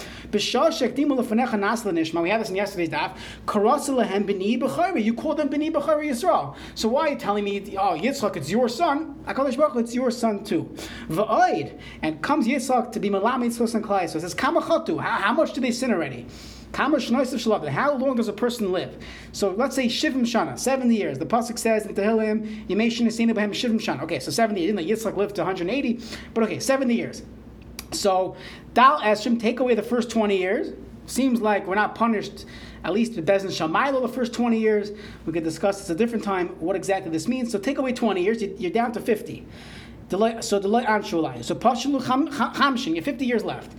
We 2.23 2.31
have 2.31 2.41
this 2.41 2.51
in 2.51 2.57
yesterday's 2.57 2.91
daf. 2.91 3.17
You 5.05 5.15
call 5.15 5.35
them 5.35 5.49
B'ni 5.49 5.73
B'chari 5.73 6.09
Yisrael. 6.11 6.55
So 6.75 6.89
why 6.89 7.07
are 7.07 7.11
you 7.11 7.17
telling 7.17 7.45
me, 7.45 7.77
oh, 7.79 7.99
Yitzchak, 7.99 8.37
it's 8.37 8.51
your 8.51 8.69
son? 8.69 9.15
HaKadosh 9.27 9.57
Baruch 9.57 9.73
Hu, 9.73 9.79
it's 9.79 9.95
your 9.95 10.11
son 10.11 10.45
too. 10.45 10.65
V'oid, 11.09 11.81
and 12.03 12.21
comes 12.23 12.47
Yitzchak 12.47 12.93
to 12.93 13.01
be 13.01 13.09
Malam 13.09 13.43
Yitzchak 13.43 13.75
and 13.75 13.85
Klai. 13.85 14.09
So 14.09 14.19
it 14.19 14.21
says, 14.21 14.35
Kamachatu, 14.35 15.01
how 15.01 15.33
much 15.33 15.55
do 15.55 15.61
they 15.63 15.71
sin 15.71 15.91
already? 15.93 16.27
How 16.77 17.97
long 17.97 18.17
does 18.17 18.29
a 18.29 18.33
person 18.35 18.71
live? 18.71 19.03
So 19.33 19.51
let's 19.53 19.75
say 19.75 19.87
Shivim 19.87 20.21
Shana, 20.21 20.59
70 20.59 20.95
years. 20.95 21.19
The 21.19 21.25
Pasuk 21.25 21.59
says 21.59 21.87
in 21.87 21.95
Tehillim, 21.95 22.67
Yemeshin 22.67 23.07
Esina 23.07 23.35
Behem 23.35 23.51
Shivim 23.51 23.81
Shana. 23.81 24.03
Okay, 24.03 24.21
so 24.21 24.31
70 24.31 24.61
years. 24.61 24.75
Yitzchak 24.75 25.17
lived 25.17 25.37
to 25.37 25.41
180, 25.43 26.01
but 26.35 26.45
okay, 26.45 26.61
70 26.61 26.95
years. 26.95 27.23
So 27.93 28.37
Dal 28.75 29.01
Esrim, 29.01 29.41
take 29.41 29.61
away 29.61 29.75
the 29.75 29.83
first 29.83 30.11
20 30.11 30.37
years. 30.37 30.75
Seems 31.07 31.41
like 31.41 31.67
we're 31.67 31.77
not 31.77 31.95
punished, 31.95 32.45
at 32.85 32.93
least 32.93 33.17
with 33.17 33.25
Bezin 33.27 33.47
Shamaylo, 33.47 34.03
the 34.03 34.09
first 34.09 34.35
20 34.35 34.59
years. 34.59 34.91
We 35.25 35.33
could 35.33 35.45
discuss 35.45 35.79
this 35.79 35.89
a 35.89 35.95
different 35.95 36.25
time 36.25 36.49
what 36.61 36.77
exactly 36.77 37.11
this 37.11 37.27
means. 37.27 37.53
So 37.53 37.59
take 37.59 37.79
away 37.79 37.93
20 37.93 38.23
years, 38.23 38.43
you're 38.43 38.71
down 38.71 38.93
to 38.93 39.01
50. 39.01 39.47
So 40.11 40.19
delay 40.61 40.85
anshulayim. 40.85 41.43
So 41.43 41.55
pashulu 41.55 42.03
chamshin. 42.03 42.89
You 42.89 42.97
have 42.97 43.05
50 43.05 43.25
years 43.25 43.45
left. 43.45 43.75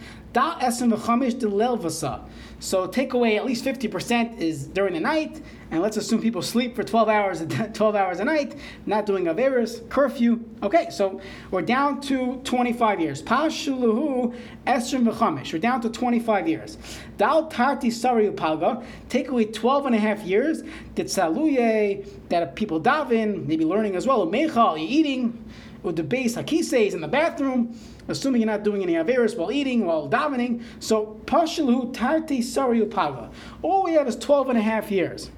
So 2.59 2.87
take 2.87 3.13
away 3.13 3.37
at 3.37 3.45
least 3.45 3.63
50% 3.63 4.39
is 4.39 4.67
during 4.67 4.93
the 4.93 4.99
night, 4.99 5.41
and 5.71 5.81
let's 5.81 5.97
assume 5.97 6.21
people 6.21 6.41
sleep 6.41 6.75
for 6.75 6.83
12 6.83 7.09
hours, 7.09 7.45
12 7.73 7.95
hours 7.95 8.19
a 8.19 8.25
night, 8.25 8.55
not 8.85 9.05
doing 9.05 9.27
a 9.27 9.33
averis, 9.33 9.87
curfew. 9.89 10.43
Okay, 10.63 10.89
so 10.89 11.21
we're 11.51 11.61
down 11.61 12.01
to 12.01 12.41
25 12.43 12.99
years. 12.99 13.21
Pashuluhu 13.21 14.35
esrim 14.65 15.11
v'chamish. 15.11 15.53
We're 15.53 15.59
down 15.59 15.81
to 15.81 15.89
25 15.89 16.47
years. 16.47 16.77
Dal 17.17 17.47
tarti 17.47 17.91
sari 17.91 18.29
upalga. 18.29 18.83
Take 19.09 19.29
away 19.29 19.45
12 19.45 19.87
and 19.87 19.95
a 19.95 19.99
half 19.99 20.23
years. 20.23 20.63
Ditsaluye, 20.95 22.07
that 22.29 22.55
people 22.55 22.81
daven, 22.81 23.45
maybe 23.45 23.65
learning 23.65 23.95
as 23.95 24.05
well. 24.07 24.25
Umechal, 24.25 24.77
you're 24.77 24.89
eating 24.89 25.45
with 25.83 25.95
the 25.95 26.03
base 26.03 26.35
hakises 26.35 26.93
in 26.93 27.01
the 27.01 27.07
bathroom, 27.07 27.77
assuming 28.07 28.41
you're 28.41 28.49
not 28.49 28.63
doing 28.63 28.83
any 28.83 28.93
averis 28.93 29.37
while 29.37 29.51
eating, 29.51 29.85
while 29.85 30.09
davening. 30.09 30.63
So 30.79 31.19
pashalu 31.25 31.93
tarti 31.93 32.41
sari 32.41 32.81
upava. 32.81 33.31
All 33.61 33.83
we 33.83 33.93
have 33.93 34.07
is 34.07 34.15
12 34.15 34.49
and 34.49 34.57
a 34.57 34.61
half 34.61 34.91
years. 34.91 35.31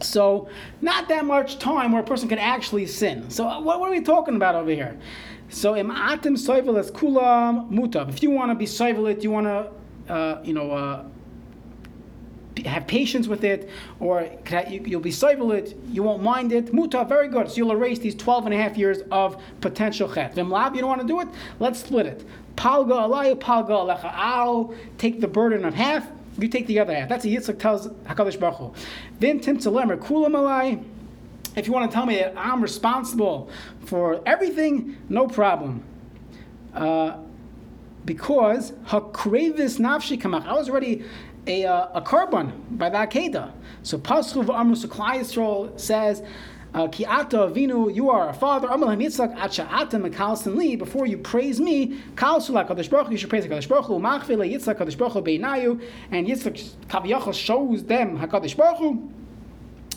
So 0.00 0.48
not 0.80 1.08
that 1.08 1.24
much 1.24 1.58
time 1.58 1.92
where 1.92 2.02
a 2.02 2.06
person 2.06 2.28
can 2.28 2.38
actually 2.38 2.86
sin. 2.86 3.30
So 3.30 3.44
what, 3.44 3.80
what 3.80 3.88
are 3.88 3.90
we 3.90 4.00
talking 4.00 4.36
about 4.36 4.54
over 4.54 4.70
here? 4.70 4.98
So 5.48 5.76
im 5.76 5.90
atim 5.90 6.36
soivel 6.36 6.78
kulam 6.92 7.70
mutav. 7.70 8.08
If 8.08 8.22
you 8.22 8.30
want 8.30 8.50
to 8.50 8.54
be 8.54 8.66
soivelit, 8.66 9.22
you 9.22 9.30
want 9.30 9.46
to, 9.46 10.12
uh, 10.12 10.40
you 10.44 10.52
know. 10.52 10.70
Uh, 10.70 11.04
have 12.66 12.86
patience 12.86 13.28
with 13.28 13.44
it, 13.44 13.68
or 14.00 14.28
you'll 14.68 15.00
be 15.00 15.10
civil 15.10 15.52
it, 15.52 15.76
you 15.88 16.02
won't 16.02 16.22
mind 16.22 16.52
it. 16.52 16.72
Muta, 16.72 17.04
very 17.04 17.28
good. 17.28 17.48
So 17.48 17.56
you'll 17.56 17.72
erase 17.72 17.98
these 17.98 18.14
12 18.14 18.46
and 18.46 18.54
a 18.54 18.58
half 18.58 18.76
years 18.76 18.98
of 19.10 19.40
potential 19.60 20.12
chet. 20.12 20.34
Vimlab, 20.34 20.74
you 20.74 20.80
don't 20.80 20.88
want 20.88 21.00
to 21.00 21.06
do 21.06 21.20
it? 21.20 21.28
Let's 21.58 21.80
split 21.80 22.06
it. 22.06 22.24
Palga 22.56 23.08
alayu, 23.08 23.38
palga 23.38 23.70
alecha. 23.70 24.12
I'll 24.14 24.74
take 24.98 25.20
the 25.20 25.28
burden 25.28 25.64
of 25.64 25.74
half, 25.74 26.06
you 26.38 26.48
take 26.48 26.66
the 26.66 26.78
other 26.78 26.94
half. 26.94 27.08
That's 27.08 27.24
what 27.24 27.34
Yitzchak 27.34 27.58
tells 27.58 27.88
HaKadosh 27.88 28.38
Baruch 28.38 28.56
Hu. 28.56 28.74
Then 29.18 29.40
Tim 29.40 29.58
kulam. 29.58 30.84
If 31.56 31.66
you 31.66 31.72
want 31.72 31.90
to 31.90 31.94
tell 31.94 32.06
me 32.06 32.16
that 32.16 32.34
I'm 32.36 32.62
responsible 32.62 33.50
for 33.86 34.22
everything, 34.26 34.96
no 35.08 35.26
problem. 35.26 35.82
Uh, 36.72 37.16
because 38.04 38.72
hakrevis 38.86 39.78
nafshi 39.78 40.20
kamach. 40.20 40.46
I 40.46 40.54
was 40.54 40.70
already 40.70 41.04
a, 41.48 41.64
uh, 41.64 41.88
a 41.94 42.02
korban 42.02 42.52
by 42.70 42.90
the 42.90 42.98
Akedah. 42.98 43.50
So 43.82 43.98
Paschu 43.98 44.44
v'amru 44.44 44.76
Klai 44.86 45.20
Yisrael 45.20 45.78
says, 45.80 46.22
uh, 46.74 46.86
Ki 46.88 47.06
ata 47.06 47.48
vinu, 47.48 47.92
you 47.94 48.10
are 48.10 48.28
a 48.28 48.34
father. 48.34 48.68
Amalem 48.68 49.02
Yitzchak 49.02 49.34
acha 49.36 49.66
ata 49.70 49.98
mekalsin 49.98 50.56
li. 50.56 50.76
Before 50.76 51.06
you 51.06 51.16
praise 51.16 51.58
me, 51.58 51.98
kalsu 52.14 52.50
la 52.50 52.64
kadosh 52.64 52.90
baruch. 52.90 53.10
You 53.10 53.16
should 53.16 53.30
praise 53.30 53.46
Hakadosh 53.46 53.68
Baruch 53.68 53.86
Hu. 53.86 53.98
Yitzchak 53.98 54.76
kadosh 54.76 54.98
baruch 54.98 55.24
beinayu, 55.24 55.82
and 56.10 56.26
Yitzchak 56.26 56.74
kaviyachol 56.88 57.32
shows 57.32 57.84
them 57.84 58.18
Hakadosh 58.18 58.56
Baruch. 58.56 58.98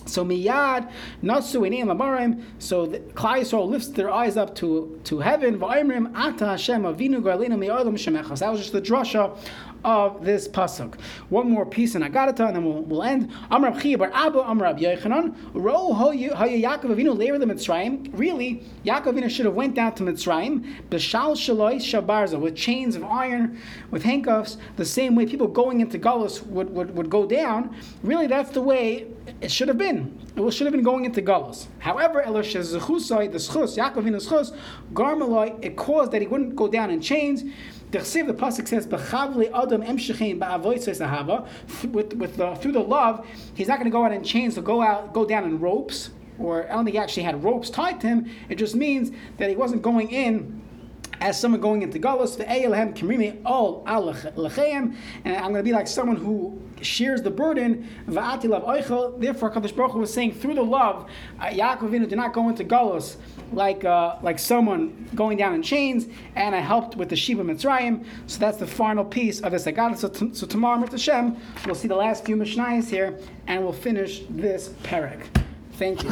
So 0.06 0.26
miyad 0.26 0.90
nasu 1.22 1.62
inim 1.68 1.86
amarim. 1.86 2.44
So 2.60 2.88
Klai 2.88 3.42
Yisrael 3.42 3.68
lifts 3.68 3.90
their 3.90 4.10
eyes 4.10 4.38
up 4.38 4.56
to 4.56 5.00
to 5.04 5.20
heaven. 5.20 5.60
Va'imrim 5.60 6.16
ata 6.16 6.48
Hashem 6.48 6.84
avinu 6.84 7.22
garlinu 7.22 7.58
mi'olam 7.58 7.94
shemechas. 7.94 8.40
That 8.40 8.52
was 8.52 8.62
just 8.62 8.72
the 8.72 8.82
drasha 8.82 9.38
of 9.84 10.24
this 10.24 10.48
pasuk. 10.48 11.00
One 11.30 11.50
more 11.50 11.66
piece 11.66 11.96
in 11.96 12.02
Agadata, 12.02 12.48
and 12.48 12.56
then 12.56 12.66
we'll, 12.66 12.84
we'll 12.84 13.04
end. 13.04 13.32
Amrab 13.52 13.82
Chia 13.82 13.98
bar 13.98 14.12
Abba 14.14 14.40
Amrab 14.40 14.80
Yechanan. 14.80 15.36
Ro 15.54 15.94
Haya 15.94 16.32
Yaakov 16.36 16.96
Avinu 16.96 17.18
later 17.18 17.38
the 17.38 17.46
Mitzrayim. 17.46 18.10
Really, 18.14 18.64
Yaakov 18.86 19.14
Avinu 19.14 19.30
should 19.30 19.46
have 19.46 19.56
went 19.56 19.76
down 19.76 19.96
to 19.96 20.04
Mitzrayim. 20.04 20.88
B'shal 20.90 21.34
Shaloi 21.34 21.76
Shabarza 21.76 22.40
with 22.40 22.56
chains 22.56 22.96
of 22.96 23.04
iron, 23.04 23.60
with 23.90 24.04
handcuffs, 24.04 24.58
the 24.78 24.86
same 24.86 25.16
way 25.16 25.26
people 25.26 25.48
going 25.48 25.82
into 25.82 25.98
Gullus 25.98 26.46
would, 26.48 26.70
would, 26.72 26.96
would 26.96 27.10
go 27.10 27.26
down. 27.26 27.76
Really, 28.04 28.28
that's 28.28 28.52
the 28.52 28.62
way 28.62 29.08
it 29.42 29.52
should 29.52 29.68
have 29.68 29.78
been. 29.78 30.20
It 30.36 30.52
should 30.52 30.66
have 30.66 30.74
been 30.74 30.84
going 30.84 31.06
into 31.06 31.22
Gullus. 31.22 31.68
However, 31.80 32.24
Elosh 32.26 32.56
Zechusai, 32.56 33.32
the 33.32 33.38
Schus, 33.38 33.78
Yaakov 33.78 34.04
Avinu's 34.04 34.28
Schus, 34.28 34.56
Garmaloi, 34.94 35.64
it 35.64 35.76
caused 35.76 36.12
that 36.12 36.22
he 36.22 36.28
wouldn't 36.28 36.56
go 36.56 36.68
down 36.68 36.90
in 36.90 37.02
chains. 37.02 37.44
The 37.92 38.00
the 38.00 38.34
pasuk 38.34 38.70
says, 38.70 38.88
"B'chavli 38.88 39.52
adam 39.54 39.82
emshechem 39.82 40.40
ba'avoitzes 40.40 41.06
ahava." 41.06 41.46
With 41.92 42.14
with 42.14 42.38
the 42.38 42.56
through 42.56 42.72
the 42.72 42.80
love, 42.80 43.26
he's 43.54 43.68
not 43.68 43.80
going 43.80 43.92
to 43.92 43.92
go 43.92 44.06
out 44.06 44.14
in 44.14 44.24
chains. 44.24 44.56
To 44.56 44.62
go 44.62 44.82
out, 44.82 45.14
go 45.14 45.26
down 45.26 45.44
in 45.44 45.60
ropes, 45.60 46.12
or 46.40 46.70
I 46.70 46.76
don't 46.76 46.86
think 46.86 46.94
he 46.94 47.00
actually 47.00 47.24
had 47.24 47.44
ropes 47.44 47.70
tied 47.70 48.00
to 48.02 48.08
him. 48.08 48.32
It 48.48 48.56
just 48.56 48.76
means 48.76 49.12
that 49.38 49.50
he 49.50 49.58
wasn't 49.58 49.82
going 49.82 50.10
in 50.10 50.61
as 51.22 51.40
someone 51.40 51.62
going 51.62 51.84
into 51.84 52.00
Galus, 52.00 52.36
the 52.36 52.44
Eilhem 52.46 52.96
Kimrimi 52.96 53.40
all 53.46 53.84
Lechem, 53.86 54.96
and 55.24 55.38
I'm 55.38 55.52
going 55.52 55.56
to 55.56 55.64
be 55.64 55.72
like 55.72 55.88
someone 55.88 56.18
who 56.18 56.60
shares 56.82 57.22
the 57.22 57.30
burden, 57.30 57.88
Va'ati 58.08 58.50
Lav 58.50 58.64
Eichel. 58.64 59.22
Therefore, 59.22 59.52
Kadosh 59.52 59.76
Baruch 59.76 59.94
was 59.94 60.12
saying 60.12 60.34
through 60.34 60.56
the 60.56 60.64
love, 60.64 61.08
uh, 61.40 61.46
Yaakov 61.46 61.92
did 61.92 62.18
not 62.18 62.34
go 62.34 62.50
into 62.50 62.64
Galus 62.64 63.18
like 63.54 63.86
uh, 63.86 64.18
like 64.24 64.40
someone 64.40 65.08
going 65.14 65.38
down 65.38 65.54
in 65.54 65.62
chains, 65.62 66.08
and 66.36 66.56
I 66.56 66.60
helped 66.60 66.96
with 66.96 67.10
the 67.10 67.16
Sheba 67.16 67.44
Mitzrayim. 67.44 68.04
So 68.26 68.40
that's 68.40 68.58
the 68.58 68.68
final 68.68 69.06
piece 69.06 69.42
of 69.42 69.52
this 69.52 69.66
Agadah. 69.66 69.98
So, 69.98 70.10
t- 70.10 70.34
so 70.34 70.48
tomorrow, 70.48 70.84
Mr. 70.84 71.00
Shem, 71.00 71.38
we'll 71.66 71.76
see 71.76 71.88
the 71.88 71.96
last 71.96 72.26
few 72.26 72.36
Mishnayos 72.36 72.90
here, 72.90 73.20
and 73.46 73.64
we'll 73.64 73.74
finish 73.74 74.24
this 74.30 74.70
parak. 74.84 75.28
Thank 75.74 76.04
you. 76.04 76.10